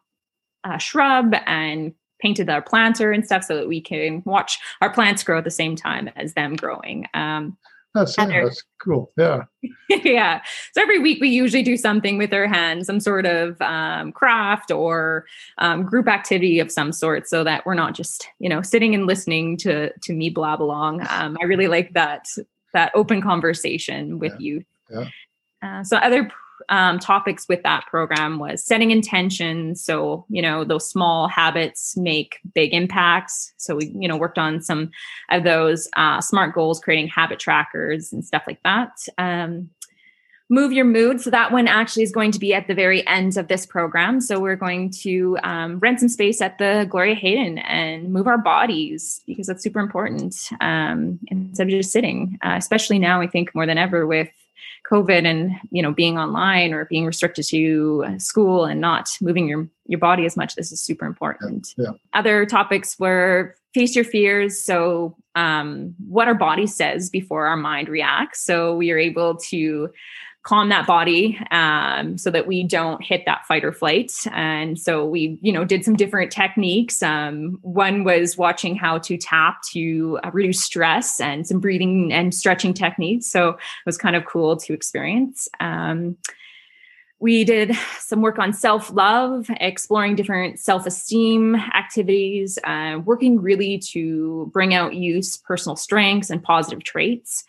uh, 0.65 0.79
shrub 0.79 1.35
and 1.47 1.95
painted 2.21 2.49
our 2.49 2.63
planter 2.63 3.13
and 3.13 3.25
stuff 3.25 3.45
so 3.45 3.57
that 3.57 3.69
we 3.69 3.81
can 3.81 4.23
watch 4.25 4.59
our 4.81 4.93
plants 4.93 5.23
grow 5.23 5.39
at 5.39 5.45
the 5.45 5.51
same 5.51 5.77
time 5.77 6.09
as 6.17 6.35
them 6.35 6.57
growing. 6.57 7.07
Um, 7.15 7.57
that's, 7.97 8.17
yeah, 8.19 8.45
that's 8.45 8.63
cool. 8.83 9.11
Yeah. 9.17 9.45
yeah. 9.89 10.43
So 10.73 10.83
every 10.83 10.99
week 10.99 11.21
we 11.21 11.29
usually 11.29 11.63
do 11.63 11.77
something 11.77 12.19
with 12.19 12.33
our 12.33 12.47
hands, 12.47 12.87
some 12.87 13.01
sort 13.01 13.27
of 13.27 13.61
um, 13.61 14.13
craft 14.13 14.71
or 14.71 15.27
um, 15.59 15.83
group 15.85 16.09
activity 16.09 16.61
of 16.61 16.71
some 16.71 16.93
sort, 16.93 17.29
so 17.29 17.45
that 17.45 17.67
we're 17.67 17.75
not 17.75 17.95
just 17.95 18.29
you 18.39 18.49
know 18.49 18.63
sitting 18.63 18.95
and 18.95 19.07
listening 19.07 19.57
to 19.59 19.93
to 20.03 20.13
me 20.13 20.31
blab 20.31 20.63
along. 20.63 21.07
Um, 21.11 21.37
I 21.41 21.45
really 21.45 21.69
like 21.69 21.93
that 21.95 22.29
that 22.73 22.93
open 22.95 23.23
conversation 23.23 24.19
with 24.19 24.33
yeah. 24.33 24.39
you. 24.39 24.65
Yeah. 24.91 25.09
Uh, 25.63 25.85
so 25.85 25.97
other 25.97 26.31
um, 26.69 26.99
topics 26.99 27.49
with 27.49 27.63
that 27.63 27.87
program 27.87 28.39
was 28.39 28.65
setting 28.65 28.91
intentions. 28.91 29.83
So, 29.83 30.25
you 30.29 30.43
know, 30.43 30.65
those 30.65 30.89
small 30.89 31.29
habits 31.29 31.97
make 31.97 32.39
big 32.55 32.73
impacts. 32.73 33.53
So 33.57 33.77
we, 33.77 33.93
you 33.99 34.09
know, 34.09 34.17
worked 34.17 34.39
on 34.39 34.61
some 34.61 34.91
of 35.31 35.45
those 35.45 35.89
uh, 35.97 36.21
smart 36.21 36.55
goals, 36.55 36.81
creating 36.81 37.09
habit 37.09 37.39
trackers 37.39 38.13
and 38.13 38.25
stuff 38.25 38.45
like 38.47 38.63
that. 38.65 38.91
Um, 39.19 39.71
move 40.49 40.73
your 40.73 40.85
mood. 40.85 41.21
So 41.21 41.31
that 41.31 41.51
one 41.51 41.67
actually 41.67 42.05
is 42.05 42.13
going 42.13 42.31
to 42.33 42.39
be 42.39 42.55
at 42.55 42.69
the 42.69 42.75
very 42.75 43.07
end 43.07 43.37
of 43.37 43.49
this 43.49 43.67
program. 43.67 44.21
So 44.21 44.39
we're 44.39 44.57
going 44.57 44.91
to 45.03 45.37
um, 45.43 45.79
rent 45.81 46.01
some 46.01 46.09
space 46.09 46.41
at 46.41 46.59
the 46.59 46.87
Gloria 46.89 47.15
Hayden 47.15 47.59
and 47.59 48.13
move 48.13 48.27
our 48.27 48.39
bodies 48.39 49.23
because 49.27 49.49
that's 49.49 49.63
super 49.63 49.81
important 49.81 50.37
um, 50.61 51.19
instead 51.29 51.67
of 51.67 51.73
just 51.73 51.91
sitting, 51.91 52.39
uh, 52.45 52.55
especially 52.57 52.99
now, 52.99 53.21
I 53.21 53.27
think 53.27 53.55
more 53.55 53.67
than 53.67 53.79
ever 53.79 54.07
with 54.07 54.29
COVID 54.91 55.27
and 55.27 55.53
you 55.71 55.83
know 55.83 55.93
being 55.93 56.19
online 56.19 56.73
or 56.73 56.85
being 56.87 57.07
restricted 57.07 57.47
to 57.49 58.17
school 58.19 58.65
and 58.65 58.81
not 58.81 59.11
moving 59.21 59.49
your 59.49 59.69
your 59.87 59.99
body 59.99 60.27
as 60.27 60.37
much. 60.37 60.55
This 60.55 60.73
is 60.73 60.81
super 60.81 61.07
important. 61.07 61.75
Yeah. 61.77 61.93
Other 62.13 62.47
topics 62.47 62.99
were 62.99 63.57
face 63.75 63.95
your 63.95 64.05
fears. 64.05 64.59
So 64.63 65.17
um, 65.35 65.95
what 66.09 66.29
our 66.29 66.35
body 66.35 66.67
says 66.67 67.11
before 67.11 67.47
our 67.47 67.59
mind 67.59 67.89
reacts. 67.91 68.41
So 68.43 68.75
we 68.75 68.91
are 68.91 68.99
able 68.99 69.37
to 69.51 69.91
calm 70.47 70.69
that 70.69 70.87
body 70.87 71.37
um, 71.51 72.17
so 72.17 72.31
that 72.31 72.47
we 72.47 72.63
don't 72.63 73.03
hit 73.03 73.25
that 73.27 73.45
fight 73.47 73.65
or 73.65 73.73
flight. 73.73 74.13
And 74.33 74.79
so 74.79 75.05
we 75.05 75.39
you 75.43 75.53
know 75.53 75.65
did 75.65 75.85
some 75.85 75.97
different 75.97 76.31
techniques. 76.31 77.03
Um, 77.03 77.59
one 77.63 78.05
was 78.05 78.39
watching 78.39 78.77
how 78.77 78.99
to 78.99 79.17
tap 79.17 79.63
to 79.73 80.21
uh, 80.23 80.31
reduce 80.33 80.61
stress 80.63 81.21
and 81.21 81.47
some 81.47 81.59
breathing 81.59 82.13
and 82.13 82.33
stretching 82.33 82.75
techniques. 82.75 83.27
So 83.27 83.51
it 83.51 83.59
was 83.85 83.99
kind 83.99 84.15
of 84.15 84.25
cool 84.25 84.57
to 84.59 84.73
experience. 84.73 85.49
Um, 85.59 86.17
we 87.19 87.43
did 87.43 87.75
some 87.99 88.21
work 88.21 88.39
on 88.39 88.53
self 88.53 88.93
love, 88.93 89.51
exploring 89.59 90.15
different 90.15 90.61
self 90.61 90.87
esteem 90.87 91.57
activities, 91.57 92.57
uh, 92.63 93.01
working 93.05 93.41
really 93.41 93.79
to 93.91 94.49
bring 94.53 94.75
out 94.75 94.95
youth's 94.95 95.37
personal 95.39 95.75
strengths 95.75 96.31
and 96.31 96.41
positive 96.41 96.85
traits. 96.85 97.45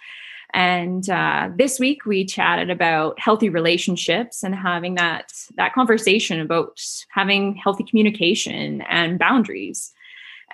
And 0.53 1.09
uh, 1.09 1.49
this 1.55 1.79
week 1.79 2.05
we 2.05 2.25
chatted 2.25 2.69
about 2.69 3.19
healthy 3.19 3.49
relationships 3.49 4.43
and 4.43 4.55
having 4.55 4.95
that 4.95 5.33
that 5.55 5.73
conversation 5.73 6.39
about 6.39 6.79
having 7.09 7.55
healthy 7.55 7.83
communication 7.83 8.81
and 8.83 9.19
boundaries. 9.19 9.91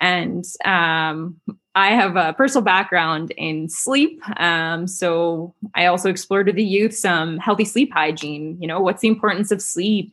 And 0.00 0.44
um, 0.64 1.40
I 1.76 1.90
have 1.90 2.16
a 2.16 2.32
personal 2.32 2.64
background 2.64 3.32
in 3.36 3.68
sleep, 3.68 4.20
um, 4.40 4.88
so 4.88 5.54
I 5.74 5.86
also 5.86 6.10
explored 6.10 6.46
with 6.46 6.56
the 6.56 6.64
youth 6.64 6.94
some 6.94 7.38
healthy 7.38 7.64
sleep 7.64 7.92
hygiene. 7.92 8.56
You 8.60 8.66
know, 8.66 8.80
what's 8.80 9.02
the 9.02 9.08
importance 9.08 9.52
of 9.52 9.62
sleep? 9.62 10.12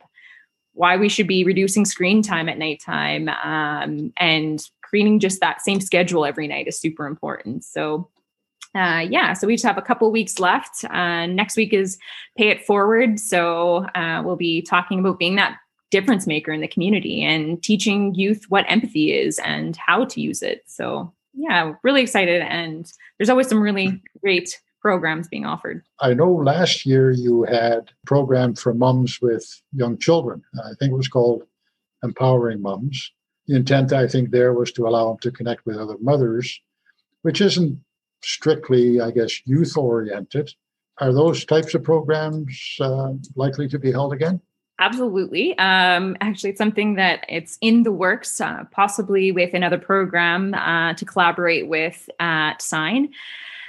Why 0.74 0.96
we 0.96 1.08
should 1.08 1.26
be 1.26 1.44
reducing 1.44 1.84
screen 1.84 2.22
time 2.22 2.48
at 2.48 2.58
nighttime, 2.58 3.28
um, 3.28 4.12
and 4.16 4.64
creating 4.82 5.18
just 5.18 5.40
that 5.40 5.62
same 5.62 5.80
schedule 5.80 6.24
every 6.24 6.46
night 6.46 6.68
is 6.68 6.78
super 6.78 7.06
important. 7.06 7.64
So 7.64 8.08
uh, 8.74 9.04
yeah, 9.08 9.32
so 9.34 9.46
we 9.46 9.54
just 9.54 9.64
have 9.64 9.78
a 9.78 9.82
couple 9.82 10.10
weeks 10.10 10.38
left. 10.38 10.84
Uh, 10.84 11.26
next 11.26 11.56
week 11.56 11.72
is 11.72 11.98
Pay 12.36 12.48
It 12.48 12.64
Forward. 12.64 13.20
So 13.20 13.86
uh, 13.94 14.22
we'll 14.24 14.36
be 14.36 14.62
talking 14.62 14.98
about 14.98 15.18
being 15.18 15.36
that 15.36 15.58
difference 15.90 16.26
maker 16.26 16.52
in 16.52 16.62
the 16.62 16.68
community 16.68 17.22
and 17.22 17.62
teaching 17.62 18.14
youth 18.14 18.46
what 18.48 18.64
empathy 18.68 19.12
is 19.12 19.38
and 19.40 19.76
how 19.76 20.06
to 20.06 20.20
use 20.20 20.42
it. 20.42 20.62
So 20.66 21.12
yeah, 21.34 21.74
really 21.82 22.02
excited. 22.02 22.42
And 22.42 22.90
there's 23.18 23.28
always 23.28 23.48
some 23.48 23.62
really 23.62 24.02
great 24.20 24.58
programs 24.80 25.28
being 25.28 25.46
offered. 25.46 25.84
I 26.00 26.14
know 26.14 26.32
last 26.32 26.84
year 26.84 27.10
you 27.10 27.44
had 27.44 27.90
a 27.90 28.06
program 28.06 28.54
for 28.54 28.74
mums 28.74 29.20
with 29.20 29.44
young 29.72 29.98
children. 29.98 30.42
I 30.64 30.72
think 30.78 30.92
it 30.92 30.96
was 30.96 31.08
called 31.08 31.44
Empowering 32.02 32.60
Mums. 32.60 33.12
The 33.46 33.56
intent, 33.56 33.92
I 33.92 34.08
think, 34.08 34.30
there 34.30 34.52
was 34.54 34.72
to 34.72 34.86
allow 34.86 35.08
them 35.08 35.18
to 35.18 35.30
connect 35.30 35.66
with 35.66 35.76
other 35.76 35.96
mothers, 36.00 36.60
which 37.22 37.40
isn't 37.40 37.78
strictly, 38.24 39.00
I 39.00 39.10
guess, 39.10 39.40
youth 39.46 39.76
oriented. 39.76 40.52
Are 40.98 41.12
those 41.12 41.44
types 41.44 41.74
of 41.74 41.82
programs 41.82 42.76
uh, 42.80 43.12
likely 43.34 43.68
to 43.68 43.78
be 43.78 43.92
held 43.92 44.12
again? 44.12 44.40
Absolutely. 44.78 45.56
Um, 45.58 46.16
actually, 46.20 46.50
it's 46.50 46.58
something 46.58 46.94
that 46.94 47.24
it's 47.28 47.56
in 47.60 47.82
the 47.82 47.92
works, 47.92 48.40
uh, 48.40 48.64
possibly 48.72 49.30
with 49.30 49.54
another 49.54 49.78
program 49.78 50.54
uh, 50.54 50.94
to 50.94 51.04
collaborate 51.04 51.68
with 51.68 52.08
at 52.18 52.60
Sign. 52.60 53.12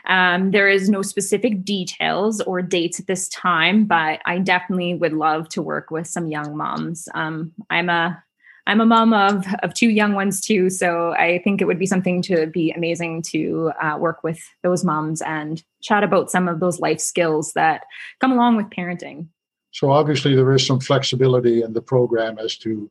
Um, 0.05 0.51
there 0.51 0.67
is 0.67 0.89
no 0.89 1.01
specific 1.01 1.63
details 1.63 2.41
or 2.41 2.61
dates 2.61 2.99
at 2.99 3.07
this 3.07 3.29
time, 3.29 3.85
but 3.85 4.21
I 4.25 4.39
definitely 4.39 4.95
would 4.95 5.13
love 5.13 5.47
to 5.49 5.61
work 5.61 5.91
with 5.91 6.07
some 6.07 6.27
young 6.27 6.57
moms. 6.57 7.07
Um, 7.13 7.53
I'm 7.69 7.89
a 7.89 8.22
I'm 8.65 8.79
a 8.79 8.85
mom 8.85 9.13
of 9.13 9.45
of 9.61 9.73
two 9.73 9.89
young 9.89 10.13
ones 10.13 10.39
too, 10.39 10.69
so 10.69 11.13
I 11.13 11.39
think 11.43 11.61
it 11.61 11.65
would 11.65 11.79
be 11.79 11.85
something 11.85 12.21
to 12.23 12.47
be 12.47 12.71
amazing 12.71 13.21
to 13.23 13.71
uh, 13.81 13.97
work 13.99 14.23
with 14.23 14.39
those 14.61 14.85
moms 14.85 15.21
and 15.21 15.61
chat 15.81 16.03
about 16.03 16.31
some 16.31 16.47
of 16.47 16.59
those 16.59 16.79
life 16.79 16.99
skills 16.99 17.53
that 17.53 17.83
come 18.19 18.31
along 18.31 18.55
with 18.55 18.69
parenting. 18.69 19.27
So 19.71 19.91
obviously, 19.91 20.35
there 20.35 20.51
is 20.53 20.65
some 20.65 20.79
flexibility 20.79 21.61
in 21.61 21.73
the 21.73 21.81
program 21.81 22.39
as 22.39 22.57
to 22.59 22.89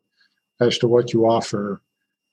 as 0.61 0.79
to 0.79 0.89
what 0.89 1.13
you 1.13 1.27
offer. 1.27 1.81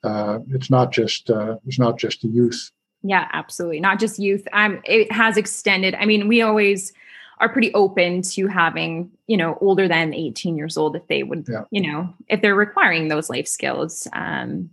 Uh, 0.03 0.39
it's 0.50 0.69
not 0.69 0.91
just 0.91 1.29
uh, 1.29 1.58
it's 1.65 1.79
not 1.79 1.98
just 1.98 2.22
the 2.22 2.27
youth. 2.27 2.72
Yeah, 3.03 3.29
absolutely, 3.31 3.79
not 3.79 4.00
just 4.00 4.19
youth. 4.19 4.46
Um, 4.51 4.81
it 4.84 5.12
has 5.12 5.38
extended. 5.38 5.96
I 5.96 6.05
mean, 6.05 6.27
we 6.27 6.41
always 6.41 6.91
are 7.39 7.50
pretty 7.50 7.74
open 7.74 8.22
to 8.22 8.48
having 8.48 9.12
you 9.27 9.38
know 9.38 9.58
older 9.62 9.88
than 9.88 10.13
18 10.13 10.58
years 10.58 10.77
old 10.77 10.96
if 10.96 11.08
they 11.08 11.24
would 11.24 11.48
yeah. 11.50 11.63
you 11.72 11.81
know 11.81 12.13
if 12.27 12.41
they're 12.41 12.55
requiring 12.55 13.08
those 13.08 13.29
life 13.29 13.48
skills 13.48 14.08
um 14.13 14.69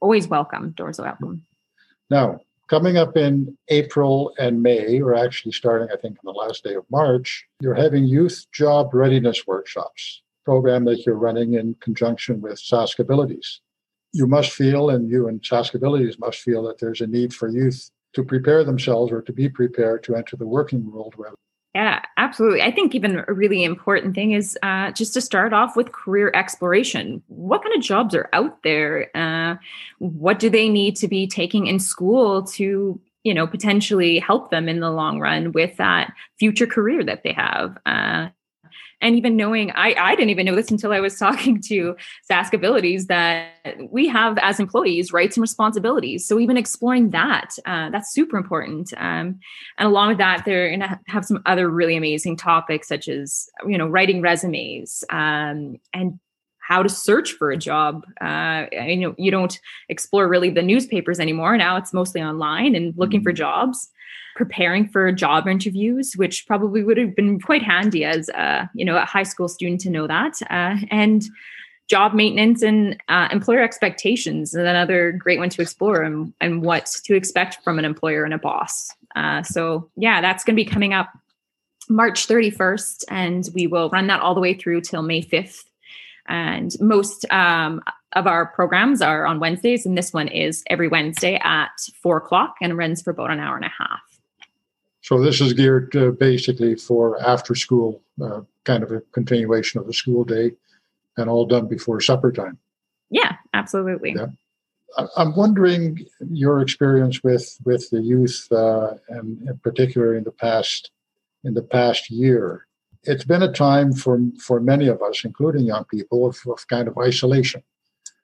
always 0.00 0.28
welcome 0.28 0.70
doors 0.70 0.98
welcome 0.98 1.42
now 2.10 2.38
coming 2.68 2.96
up 2.96 3.16
in 3.16 3.56
april 3.68 4.32
and 4.38 4.62
may 4.62 5.00
or 5.00 5.14
actually 5.14 5.52
starting 5.52 5.88
i 5.92 5.96
think 5.96 6.16
on 6.24 6.32
the 6.32 6.38
last 6.38 6.62
day 6.64 6.74
of 6.74 6.84
march 6.90 7.44
you're 7.60 7.74
having 7.74 8.04
youth 8.04 8.46
job 8.52 8.92
readiness 8.92 9.46
workshops 9.46 10.22
program 10.44 10.84
that 10.84 11.04
you're 11.04 11.16
running 11.16 11.54
in 11.54 11.74
conjunction 11.80 12.40
with 12.40 12.54
SaskAbilities 12.54 13.58
you 14.12 14.26
must 14.26 14.52
feel 14.52 14.90
and 14.90 15.10
you 15.10 15.28
and 15.28 15.42
SaskAbilities 15.42 16.18
must 16.18 16.38
feel 16.38 16.62
that 16.62 16.78
there's 16.78 17.00
a 17.00 17.06
need 17.06 17.34
for 17.34 17.48
youth 17.48 17.90
to 18.14 18.24
prepare 18.24 18.64
themselves 18.64 19.12
or 19.12 19.20
to 19.20 19.32
be 19.32 19.48
prepared 19.48 20.02
to 20.04 20.16
enter 20.16 20.36
the 20.36 20.46
working 20.46 20.90
world 20.90 21.14
yeah, 21.76 22.00
absolutely. 22.16 22.62
I 22.62 22.70
think 22.70 22.94
even 22.94 23.22
a 23.28 23.34
really 23.34 23.62
important 23.62 24.14
thing 24.14 24.32
is 24.32 24.56
uh, 24.62 24.92
just 24.92 25.12
to 25.12 25.20
start 25.20 25.52
off 25.52 25.76
with 25.76 25.92
career 25.92 26.32
exploration. 26.34 27.22
What 27.26 27.62
kind 27.62 27.76
of 27.76 27.82
jobs 27.82 28.14
are 28.14 28.30
out 28.32 28.62
there? 28.62 29.14
Uh, 29.14 29.56
what 29.98 30.38
do 30.38 30.48
they 30.48 30.70
need 30.70 30.96
to 30.96 31.06
be 31.06 31.26
taking 31.26 31.66
in 31.66 31.78
school 31.78 32.44
to, 32.44 32.98
you 33.24 33.34
know, 33.34 33.46
potentially 33.46 34.18
help 34.18 34.50
them 34.50 34.70
in 34.70 34.80
the 34.80 34.90
long 34.90 35.20
run 35.20 35.52
with 35.52 35.76
that 35.76 36.14
future 36.38 36.66
career 36.66 37.04
that 37.04 37.24
they 37.24 37.34
have? 37.34 37.76
Uh, 37.84 38.28
and 39.00 39.16
even 39.16 39.36
knowing 39.36 39.70
I, 39.72 39.94
I 39.94 40.14
didn't 40.14 40.30
even 40.30 40.46
know 40.46 40.54
this 40.54 40.70
until 40.70 40.92
i 40.92 41.00
was 41.00 41.18
talking 41.18 41.60
to 41.62 41.96
SaskAbilities 42.30 43.06
that 43.06 43.50
we 43.90 44.08
have 44.08 44.38
as 44.38 44.60
employees 44.60 45.12
rights 45.12 45.36
and 45.36 45.42
responsibilities. 45.42 46.26
So 46.26 46.38
even 46.38 46.56
exploring 46.56 47.10
that 47.10 47.50
uh, 47.66 47.90
that's 47.90 48.12
super 48.12 48.36
important. 48.36 48.92
Um, 48.96 49.40
and 49.78 49.88
along 49.88 50.08
with 50.08 50.18
that 50.18 50.44
they're 50.44 50.68
going 50.68 50.80
to 50.80 51.00
have 51.08 51.24
some 51.24 51.42
other 51.46 51.68
really 51.68 51.96
amazing 51.96 52.36
topics 52.36 52.88
such 52.88 53.08
as 53.08 53.48
you 53.66 53.78
know 53.78 53.86
writing 53.86 54.20
resumes 54.20 55.04
um, 55.10 55.76
and 55.92 56.18
how 56.66 56.82
to 56.82 56.88
search 56.88 57.32
for 57.32 57.50
a 57.50 57.56
job. 57.56 58.04
Uh, 58.20 58.66
you 58.72 58.96
know, 58.96 59.14
you 59.18 59.30
don't 59.30 59.60
explore 59.88 60.26
really 60.28 60.50
the 60.50 60.62
newspapers 60.62 61.20
anymore. 61.20 61.56
Now 61.56 61.76
it's 61.76 61.92
mostly 61.92 62.22
online 62.22 62.74
and 62.74 62.92
looking 62.96 63.22
for 63.22 63.30
mm-hmm. 63.30 63.36
jobs 63.36 63.90
preparing 64.34 64.86
for 64.86 65.10
job 65.12 65.48
interviews, 65.48 66.12
which 66.16 66.46
probably 66.46 66.84
would 66.84 66.98
have 66.98 67.16
been 67.16 67.40
quite 67.40 67.62
handy 67.62 68.04
as 68.04 68.28
a, 68.30 68.68
you 68.74 68.84
know 68.84 68.96
a 68.96 69.04
high 69.04 69.22
school 69.22 69.48
student 69.48 69.80
to 69.80 69.90
know 69.90 70.06
that, 70.06 70.34
uh, 70.50 70.76
and 70.90 71.24
job 71.88 72.12
maintenance 72.14 72.62
and 72.62 73.00
uh, 73.08 73.28
employer 73.30 73.62
expectations 73.62 74.50
is 74.50 74.56
another 74.56 75.12
great 75.12 75.38
one 75.38 75.48
to 75.48 75.62
explore 75.62 76.02
and, 76.02 76.34
and 76.40 76.62
what 76.62 76.86
to 77.04 77.14
expect 77.14 77.62
from 77.62 77.78
an 77.78 77.84
employer 77.84 78.24
and 78.24 78.34
a 78.34 78.38
boss. 78.38 78.90
Uh, 79.14 79.42
so 79.42 79.88
yeah, 79.96 80.20
that's 80.20 80.42
going 80.42 80.56
to 80.56 80.62
be 80.62 80.68
coming 80.68 80.92
up 80.92 81.10
March 81.88 82.26
31st, 82.26 83.04
and 83.08 83.48
we 83.54 83.68
will 83.68 83.88
run 83.90 84.08
that 84.08 84.20
all 84.20 84.34
the 84.34 84.40
way 84.40 84.52
through 84.52 84.80
till 84.80 85.02
May 85.02 85.22
5th. 85.22 85.64
And 86.28 86.72
most 86.80 87.30
um, 87.30 87.82
of 88.14 88.26
our 88.26 88.46
programs 88.46 89.02
are 89.02 89.26
on 89.26 89.40
Wednesdays, 89.40 89.86
and 89.86 89.96
this 89.96 90.12
one 90.12 90.28
is 90.28 90.64
every 90.68 90.88
Wednesday 90.88 91.40
at 91.42 91.70
four 92.02 92.16
o'clock 92.16 92.56
and 92.60 92.76
runs 92.76 93.02
for 93.02 93.10
about 93.10 93.30
an 93.30 93.40
hour 93.40 93.56
and 93.56 93.64
a 93.64 93.72
half. 93.78 94.00
So 95.02 95.20
this 95.20 95.40
is 95.40 95.52
geared 95.52 95.94
uh, 95.94 96.10
basically 96.10 96.74
for 96.74 97.22
after 97.22 97.54
school, 97.54 98.02
uh, 98.20 98.40
kind 98.64 98.82
of 98.82 98.90
a 98.90 99.00
continuation 99.12 99.80
of 99.80 99.86
the 99.86 99.92
school 99.92 100.24
day, 100.24 100.52
and 101.16 101.30
all 101.30 101.46
done 101.46 101.68
before 101.68 102.00
supper 102.00 102.32
time. 102.32 102.58
Yeah, 103.10 103.36
absolutely. 103.54 104.14
Yeah. 104.16 104.26
I'm 105.16 105.36
wondering 105.36 106.06
your 106.30 106.60
experience 106.60 107.22
with 107.22 107.58
with 107.64 107.88
the 107.90 108.00
youth, 108.00 108.48
uh, 108.50 108.94
and 109.08 109.46
in 109.48 109.58
particular 109.58 110.14
in 110.14 110.24
the 110.24 110.32
past 110.32 110.90
in 111.44 111.54
the 111.54 111.62
past 111.62 112.10
year. 112.10 112.65
It's 113.06 113.24
been 113.24 113.42
a 113.42 113.52
time 113.52 113.92
for 113.92 114.20
for 114.40 114.60
many 114.60 114.88
of 114.88 115.02
us, 115.02 115.24
including 115.24 115.66
young 115.66 115.84
people, 115.84 116.26
of, 116.26 116.38
of 116.46 116.66
kind 116.68 116.88
of 116.88 116.98
isolation. 116.98 117.62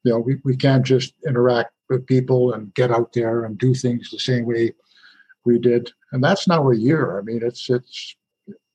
You 0.05 0.13
know, 0.13 0.19
we, 0.19 0.39
we 0.45 0.57
can't 0.57 0.85
just 0.85 1.15
interact 1.27 1.73
with 1.89 2.07
people 2.07 2.53
and 2.53 2.75
get 2.75 2.91
out 2.91 3.13
there 3.13 3.45
and 3.45 3.57
do 3.57 3.75
things 3.75 4.11
the 4.11 4.19
same 4.19 4.45
way 4.45 4.73
we 5.45 5.59
did, 5.59 5.93
and 6.13 6.23
that's 6.23 6.49
now 6.49 6.71
a 6.71 6.77
year. 6.77 7.19
I 7.19 7.23
mean, 7.23 7.41
it's 7.43 7.71
it's 7.71 8.17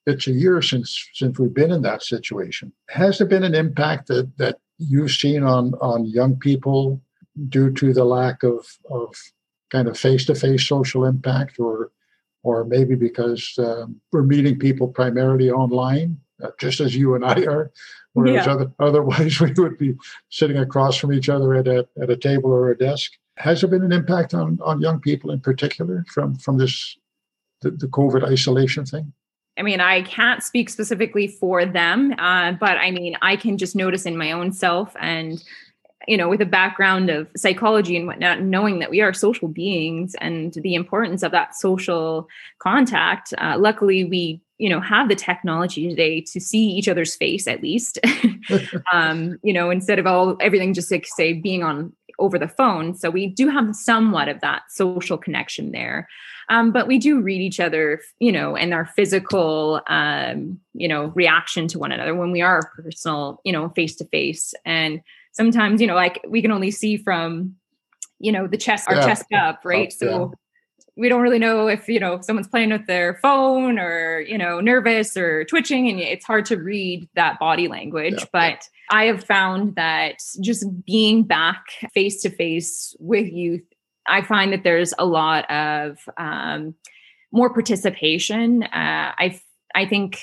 it's 0.05 0.27
a 0.27 0.31
year 0.31 0.61
since 0.61 1.09
since 1.13 1.37
we've 1.37 1.53
been 1.53 1.71
in 1.71 1.81
that 1.81 2.03
situation. 2.03 2.71
Has 2.89 3.17
there 3.17 3.27
been 3.27 3.43
an 3.43 3.55
impact 3.55 4.07
that 4.07 4.35
that 4.37 4.59
you've 4.77 5.11
seen 5.11 5.43
on 5.43 5.73
on 5.75 6.05
young 6.05 6.37
people 6.37 7.01
due 7.49 7.71
to 7.73 7.93
the 7.93 8.05
lack 8.05 8.43
of 8.43 8.65
of 8.89 9.13
kind 9.69 9.87
of 9.87 9.99
face 9.99 10.25
to 10.25 10.35
face 10.35 10.67
social 10.67 11.05
impact, 11.05 11.59
or 11.59 11.91
or 12.47 12.63
maybe 12.63 12.95
because 12.95 13.53
um, 13.59 13.99
we're 14.13 14.23
meeting 14.23 14.57
people 14.57 14.87
primarily 14.87 15.51
online, 15.51 16.17
uh, 16.41 16.49
just 16.57 16.79
as 16.79 16.95
you 16.95 17.13
and 17.13 17.25
I 17.25 17.43
are, 17.45 17.71
whereas 18.13 18.45
yeah. 18.45 18.53
other, 18.53 18.71
otherwise 18.79 19.39
we 19.41 19.51
would 19.57 19.77
be 19.77 19.95
sitting 20.29 20.57
across 20.57 20.95
from 20.95 21.11
each 21.11 21.27
other 21.27 21.53
at 21.55 21.67
a 21.67 21.85
at 22.01 22.09
a 22.09 22.15
table 22.15 22.49
or 22.51 22.71
a 22.71 22.77
desk. 22.77 23.11
Has 23.35 23.61
there 23.61 23.69
been 23.69 23.83
an 23.83 23.91
impact 23.91 24.33
on, 24.33 24.57
on 24.63 24.79
young 24.81 24.99
people 24.99 25.29
in 25.29 25.41
particular 25.41 26.03
from, 26.11 26.35
from 26.35 26.57
this, 26.57 26.97
the, 27.61 27.69
the 27.69 27.87
COVID 27.87 28.23
isolation 28.23 28.83
thing? 28.83 29.13
I 29.59 29.61
mean, 29.61 29.79
I 29.79 30.01
can't 30.03 30.41
speak 30.41 30.69
specifically 30.69 31.27
for 31.27 31.63
them, 31.65 32.15
uh, 32.17 32.53
but 32.53 32.77
I 32.77 32.89
mean, 32.89 33.15
I 33.21 33.35
can 33.35 33.57
just 33.57 33.75
notice 33.75 34.05
in 34.07 34.17
my 34.17 34.31
own 34.31 34.51
self 34.53 34.95
and, 34.99 35.43
you 36.07 36.17
know, 36.17 36.29
with 36.29 36.41
a 36.41 36.45
background 36.45 37.09
of 37.09 37.27
psychology 37.35 37.97
and 37.97 38.07
whatnot, 38.07 38.41
knowing 38.41 38.79
that 38.79 38.89
we 38.89 39.01
are 39.01 39.13
social 39.13 39.47
beings 39.47 40.15
and 40.21 40.53
the 40.53 40.73
importance 40.73 41.21
of 41.21 41.31
that 41.31 41.55
social 41.55 42.27
contact. 42.59 43.33
Uh, 43.37 43.57
luckily, 43.59 44.05
we, 44.05 44.41
you 44.57 44.69
know, 44.69 44.79
have 44.79 45.09
the 45.09 45.15
technology 45.15 45.89
today 45.89 46.21
to 46.21 46.39
see 46.39 46.69
each 46.69 46.87
other's 46.87 47.15
face 47.15 47.47
at 47.47 47.61
least. 47.61 47.99
um, 48.93 49.37
you 49.43 49.51
know, 49.51 49.69
instead 49.69 49.99
of 49.99 50.07
all 50.07 50.37
everything 50.39 50.73
just 50.73 50.89
like 50.89 51.05
say 51.05 51.33
being 51.33 51.63
on 51.63 51.93
over 52.19 52.39
the 52.39 52.47
phone. 52.47 52.95
So 52.95 53.09
we 53.09 53.27
do 53.27 53.49
have 53.49 53.75
somewhat 53.75 54.27
of 54.27 54.41
that 54.41 54.63
social 54.69 55.17
connection 55.17 55.71
there. 55.71 56.07
Um, 56.49 56.71
but 56.71 56.87
we 56.87 56.97
do 56.97 57.19
read 57.19 57.41
each 57.41 57.59
other, 57.59 58.01
you 58.19 58.31
know, 58.31 58.55
and 58.55 58.73
our 58.73 58.85
physical, 58.85 59.81
um, 59.87 60.59
you 60.73 60.87
know, 60.87 61.07
reaction 61.07 61.67
to 61.67 61.79
one 61.79 61.91
another 61.91 62.15
when 62.15 62.31
we 62.31 62.41
are 62.41 62.71
personal, 62.75 63.41
you 63.43 63.51
know, 63.51 63.69
face 63.69 63.95
to 63.97 64.05
face. 64.05 64.53
And 64.65 65.01
sometimes, 65.37 65.79
you 65.79 65.87
know, 65.87 65.95
like 65.95 66.19
we 66.27 66.41
can 66.41 66.51
only 66.51 66.71
see 66.71 66.97
from, 66.97 67.55
you 68.19 68.31
know, 68.31 68.47
the 68.47 68.57
chest, 68.57 68.89
our 68.89 68.95
yeah. 68.95 69.05
chest 69.05 69.31
up, 69.31 69.61
right? 69.63 69.93
Oh, 70.01 70.05
so 70.05 70.33
we 70.97 71.09
don't 71.09 71.21
really 71.21 71.37
know 71.37 71.67
if 71.67 71.87
you 71.87 71.99
know 71.99 72.19
someone's 72.21 72.47
playing 72.47 72.71
with 72.71 72.87
their 72.87 73.19
phone 73.21 73.77
or 73.77 74.19
you 74.21 74.37
know 74.37 74.59
nervous 74.59 75.15
or 75.15 75.45
twitching 75.45 75.87
and 75.89 75.99
it's 75.99 76.25
hard 76.25 76.43
to 76.45 76.57
read 76.57 77.07
that 77.15 77.39
body 77.39 77.67
language 77.67 78.15
yeah. 78.17 78.25
but 78.33 78.67
i 78.89 79.05
have 79.05 79.23
found 79.23 79.75
that 79.75 80.15
just 80.41 80.65
being 80.85 81.23
back 81.23 81.63
face 81.93 82.21
to 82.21 82.29
face 82.29 82.95
with 82.99 83.31
youth 83.31 83.61
i 84.07 84.21
find 84.21 84.51
that 84.51 84.63
there's 84.63 84.93
a 84.97 85.05
lot 85.05 85.49
of 85.51 85.99
um, 86.17 86.73
more 87.31 87.53
participation 87.53 88.63
uh, 88.63 89.13
i 89.19 89.39
i 89.75 89.85
think 89.85 90.19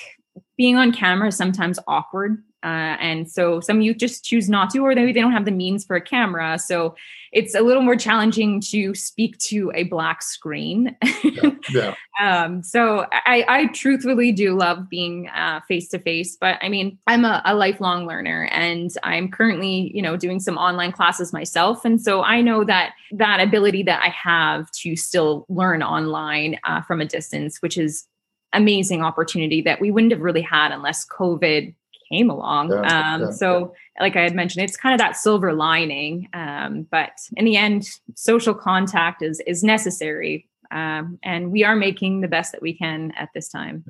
being 0.57 0.75
on 0.75 0.91
camera 0.91 1.29
is 1.29 1.37
sometimes 1.37 1.79
awkward 1.87 2.43
uh, 2.65 2.97
and 2.99 3.29
so 3.29 3.59
some 3.59 3.79
youth 3.79 3.97
just 3.97 4.25
choose 4.25 4.49
not 4.49 4.71
to, 4.71 4.79
or 4.79 4.95
maybe 4.95 5.13
they 5.13 5.21
don't 5.21 5.31
have 5.31 5.45
the 5.45 5.51
means 5.51 5.85
for 5.85 5.95
a 5.95 6.01
camera. 6.01 6.57
So 6.57 6.95
it's 7.31 7.53
a 7.53 7.59
little 7.59 7.83
more 7.83 7.95
challenging 7.95 8.59
to 8.61 8.95
speak 8.95 9.37
to 9.37 9.71
a 9.75 9.83
black 9.83 10.23
screen. 10.23 10.97
yeah, 11.23 11.51
yeah. 11.69 11.95
um, 12.19 12.63
so 12.63 13.05
I, 13.11 13.45
I, 13.47 13.65
truthfully 13.67 14.31
do 14.31 14.57
love 14.57 14.89
being 14.89 15.29
face 15.67 15.89
to 15.89 15.99
face, 15.99 16.37
but 16.39 16.57
I 16.61 16.69
mean, 16.69 16.97
I'm 17.05 17.23
a, 17.23 17.43
a, 17.45 17.53
lifelong 17.53 18.07
learner 18.07 18.49
and 18.51 18.89
I'm 19.03 19.29
currently, 19.29 19.91
you 19.93 20.01
know, 20.01 20.17
doing 20.17 20.39
some 20.39 20.57
online 20.57 20.91
classes 20.91 21.33
myself. 21.33 21.85
And 21.85 22.01
so 22.01 22.23
I 22.23 22.41
know 22.41 22.63
that 22.63 22.93
that 23.11 23.41
ability 23.41 23.83
that 23.83 24.01
I 24.01 24.09
have 24.09 24.71
to 24.71 24.95
still 24.95 25.45
learn 25.49 25.83
online 25.83 26.57
uh, 26.63 26.81
from 26.81 26.99
a 26.99 27.05
distance, 27.05 27.61
which 27.61 27.77
is 27.77 28.07
amazing 28.53 29.03
opportunity 29.03 29.61
that 29.61 29.81
we 29.81 29.91
wouldn't 29.91 30.13
have 30.13 30.21
really 30.21 30.41
had 30.41 30.71
unless 30.71 31.05
COVID 31.05 31.75
came 32.09 32.29
along. 32.29 32.71
Yeah, 32.71 33.13
um, 33.13 33.21
yeah, 33.21 33.31
so, 33.31 33.73
yeah. 33.95 34.03
like 34.03 34.15
I 34.15 34.21
had 34.21 34.35
mentioned, 34.35 34.63
it's 34.63 34.77
kind 34.77 34.93
of 34.93 34.99
that 34.99 35.17
silver 35.17 35.53
lining. 35.53 36.29
Um, 36.33 36.87
but 36.89 37.11
in 37.37 37.45
the 37.45 37.57
end, 37.57 37.87
social 38.15 38.53
contact 38.53 39.21
is 39.21 39.41
is 39.47 39.63
necessary, 39.63 40.47
um, 40.71 41.19
and 41.23 41.51
we 41.51 41.63
are 41.63 41.75
making 41.75 42.21
the 42.21 42.27
best 42.27 42.51
that 42.51 42.61
we 42.61 42.73
can 42.73 43.11
at 43.17 43.29
this 43.33 43.49
time. 43.49 43.83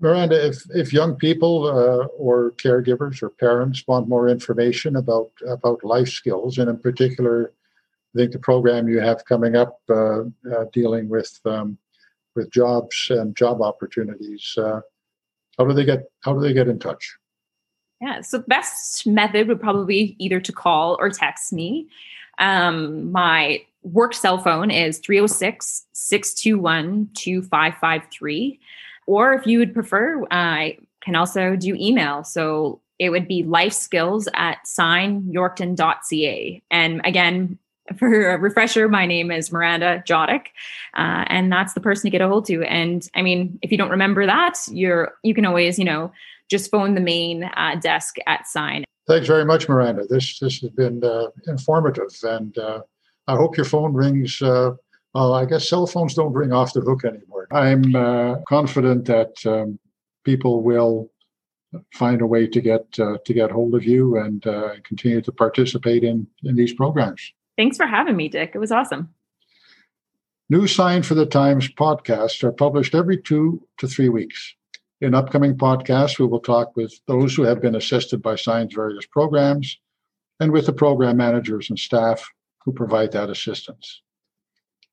Miranda, 0.00 0.46
if 0.46 0.64
if 0.74 0.92
young 0.92 1.14
people 1.14 1.66
uh, 1.66 2.06
or 2.18 2.52
caregivers 2.52 3.22
or 3.22 3.30
parents 3.30 3.84
want 3.86 4.08
more 4.08 4.28
information 4.28 4.96
about 4.96 5.30
about 5.46 5.84
life 5.84 6.08
skills, 6.08 6.58
and 6.58 6.68
in 6.68 6.78
particular, 6.78 7.52
I 8.14 8.18
think 8.18 8.32
the 8.32 8.38
program 8.38 8.88
you 8.88 9.00
have 9.00 9.24
coming 9.24 9.54
up 9.54 9.78
uh, 9.88 10.22
uh, 10.52 10.64
dealing 10.72 11.08
with 11.08 11.38
um, 11.44 11.78
with 12.34 12.50
jobs 12.50 13.06
and 13.10 13.36
job 13.36 13.62
opportunities. 13.62 14.54
Uh, 14.58 14.80
how 15.56 15.66
do 15.66 15.72
they 15.72 15.84
get 15.84 16.10
how 16.20 16.32
do 16.34 16.40
they 16.40 16.52
get 16.52 16.68
in 16.68 16.78
touch? 16.78 17.16
Yeah. 18.02 18.20
So 18.22 18.38
the 18.38 18.44
best 18.44 19.06
method 19.06 19.46
would 19.46 19.60
probably 19.60 20.16
either 20.18 20.40
to 20.40 20.52
call 20.52 20.96
or 20.98 21.08
text 21.08 21.52
me. 21.52 21.86
Um, 22.38 23.12
my 23.12 23.64
work 23.84 24.12
cell 24.12 24.38
phone 24.38 24.72
is 24.72 24.98
306 24.98 25.86
621 25.92 27.10
2553. 27.14 28.60
Or 29.06 29.34
if 29.34 29.46
you 29.46 29.60
would 29.60 29.72
prefer, 29.72 30.26
I 30.32 30.78
can 31.00 31.14
also 31.14 31.54
do 31.54 31.76
email. 31.78 32.24
So 32.24 32.80
it 32.98 33.10
would 33.10 33.28
be 33.28 33.44
life 33.44 33.72
skills 33.72 34.28
at 34.34 34.58
signyorkton.ca. 34.66 36.62
And 36.72 37.00
again, 37.04 37.58
for 37.98 38.30
a 38.30 38.38
refresher, 38.38 38.88
my 38.88 39.06
name 39.06 39.30
is 39.30 39.52
Miranda 39.52 40.02
Jodick, 40.06 40.46
uh, 40.96 41.24
and 41.26 41.52
that's 41.52 41.74
the 41.74 41.80
person 41.80 42.04
to 42.04 42.10
get 42.10 42.20
a 42.20 42.28
hold 42.28 42.46
to. 42.46 42.62
And 42.64 43.08
I 43.14 43.22
mean, 43.22 43.58
if 43.62 43.70
you 43.70 43.78
don't 43.78 43.90
remember 43.90 44.26
that, 44.26 44.54
you're 44.70 45.14
you 45.22 45.34
can 45.34 45.44
always 45.44 45.78
you 45.78 45.84
know 45.84 46.12
just 46.52 46.70
phone 46.70 46.94
the 46.94 47.00
main 47.00 47.44
uh, 47.44 47.74
desk 47.80 48.16
at 48.28 48.46
Sign. 48.46 48.84
Thanks 49.08 49.26
very 49.26 49.44
much, 49.44 49.68
Miranda. 49.68 50.06
This 50.08 50.38
this 50.38 50.60
has 50.60 50.70
been 50.70 51.02
uh, 51.02 51.26
informative, 51.48 52.12
and 52.22 52.56
uh, 52.56 52.82
I 53.26 53.34
hope 53.34 53.56
your 53.56 53.66
phone 53.66 53.92
rings 53.94 54.40
uh, 54.40 54.72
Well, 55.14 55.34
I 55.34 55.44
guess 55.44 55.68
cell 55.68 55.86
phones 55.86 56.14
don't 56.14 56.32
ring 56.32 56.52
off 56.52 56.72
the 56.72 56.80
hook 56.80 57.04
anymore. 57.04 57.48
I'm 57.50 57.96
uh, 57.96 58.36
confident 58.48 59.06
that 59.06 59.34
um, 59.44 59.78
people 60.24 60.62
will 60.62 61.10
find 61.94 62.20
a 62.20 62.26
way 62.26 62.46
to 62.46 62.60
get 62.60 62.86
uh, 62.98 63.16
to 63.24 63.34
get 63.34 63.50
hold 63.50 63.74
of 63.74 63.84
you 63.84 64.18
and 64.18 64.46
uh, 64.46 64.74
continue 64.84 65.22
to 65.22 65.32
participate 65.32 66.04
in 66.04 66.26
in 66.44 66.54
these 66.54 66.74
programs. 66.74 67.32
Thanks 67.56 67.76
for 67.76 67.86
having 67.86 68.16
me, 68.16 68.28
Dick. 68.28 68.52
It 68.54 68.58
was 68.58 68.72
awesome. 68.72 69.08
New 70.48 70.66
Sign 70.66 71.02
for 71.02 71.14
the 71.14 71.26
Times 71.26 71.68
podcasts 71.68 72.44
are 72.44 72.52
published 72.52 72.94
every 72.94 73.20
two 73.20 73.66
to 73.78 73.88
three 73.88 74.10
weeks. 74.10 74.54
In 75.02 75.14
upcoming 75.16 75.56
podcasts, 75.56 76.20
we 76.20 76.26
will 76.26 76.38
talk 76.38 76.76
with 76.76 76.94
those 77.08 77.34
who 77.34 77.42
have 77.42 77.60
been 77.60 77.74
assisted 77.74 78.22
by 78.22 78.36
Sign's 78.36 78.72
various 78.72 79.04
programs 79.04 79.80
and 80.38 80.52
with 80.52 80.66
the 80.66 80.72
program 80.72 81.16
managers 81.16 81.70
and 81.70 81.78
staff 81.78 82.24
who 82.64 82.72
provide 82.72 83.10
that 83.10 83.28
assistance. 83.28 84.02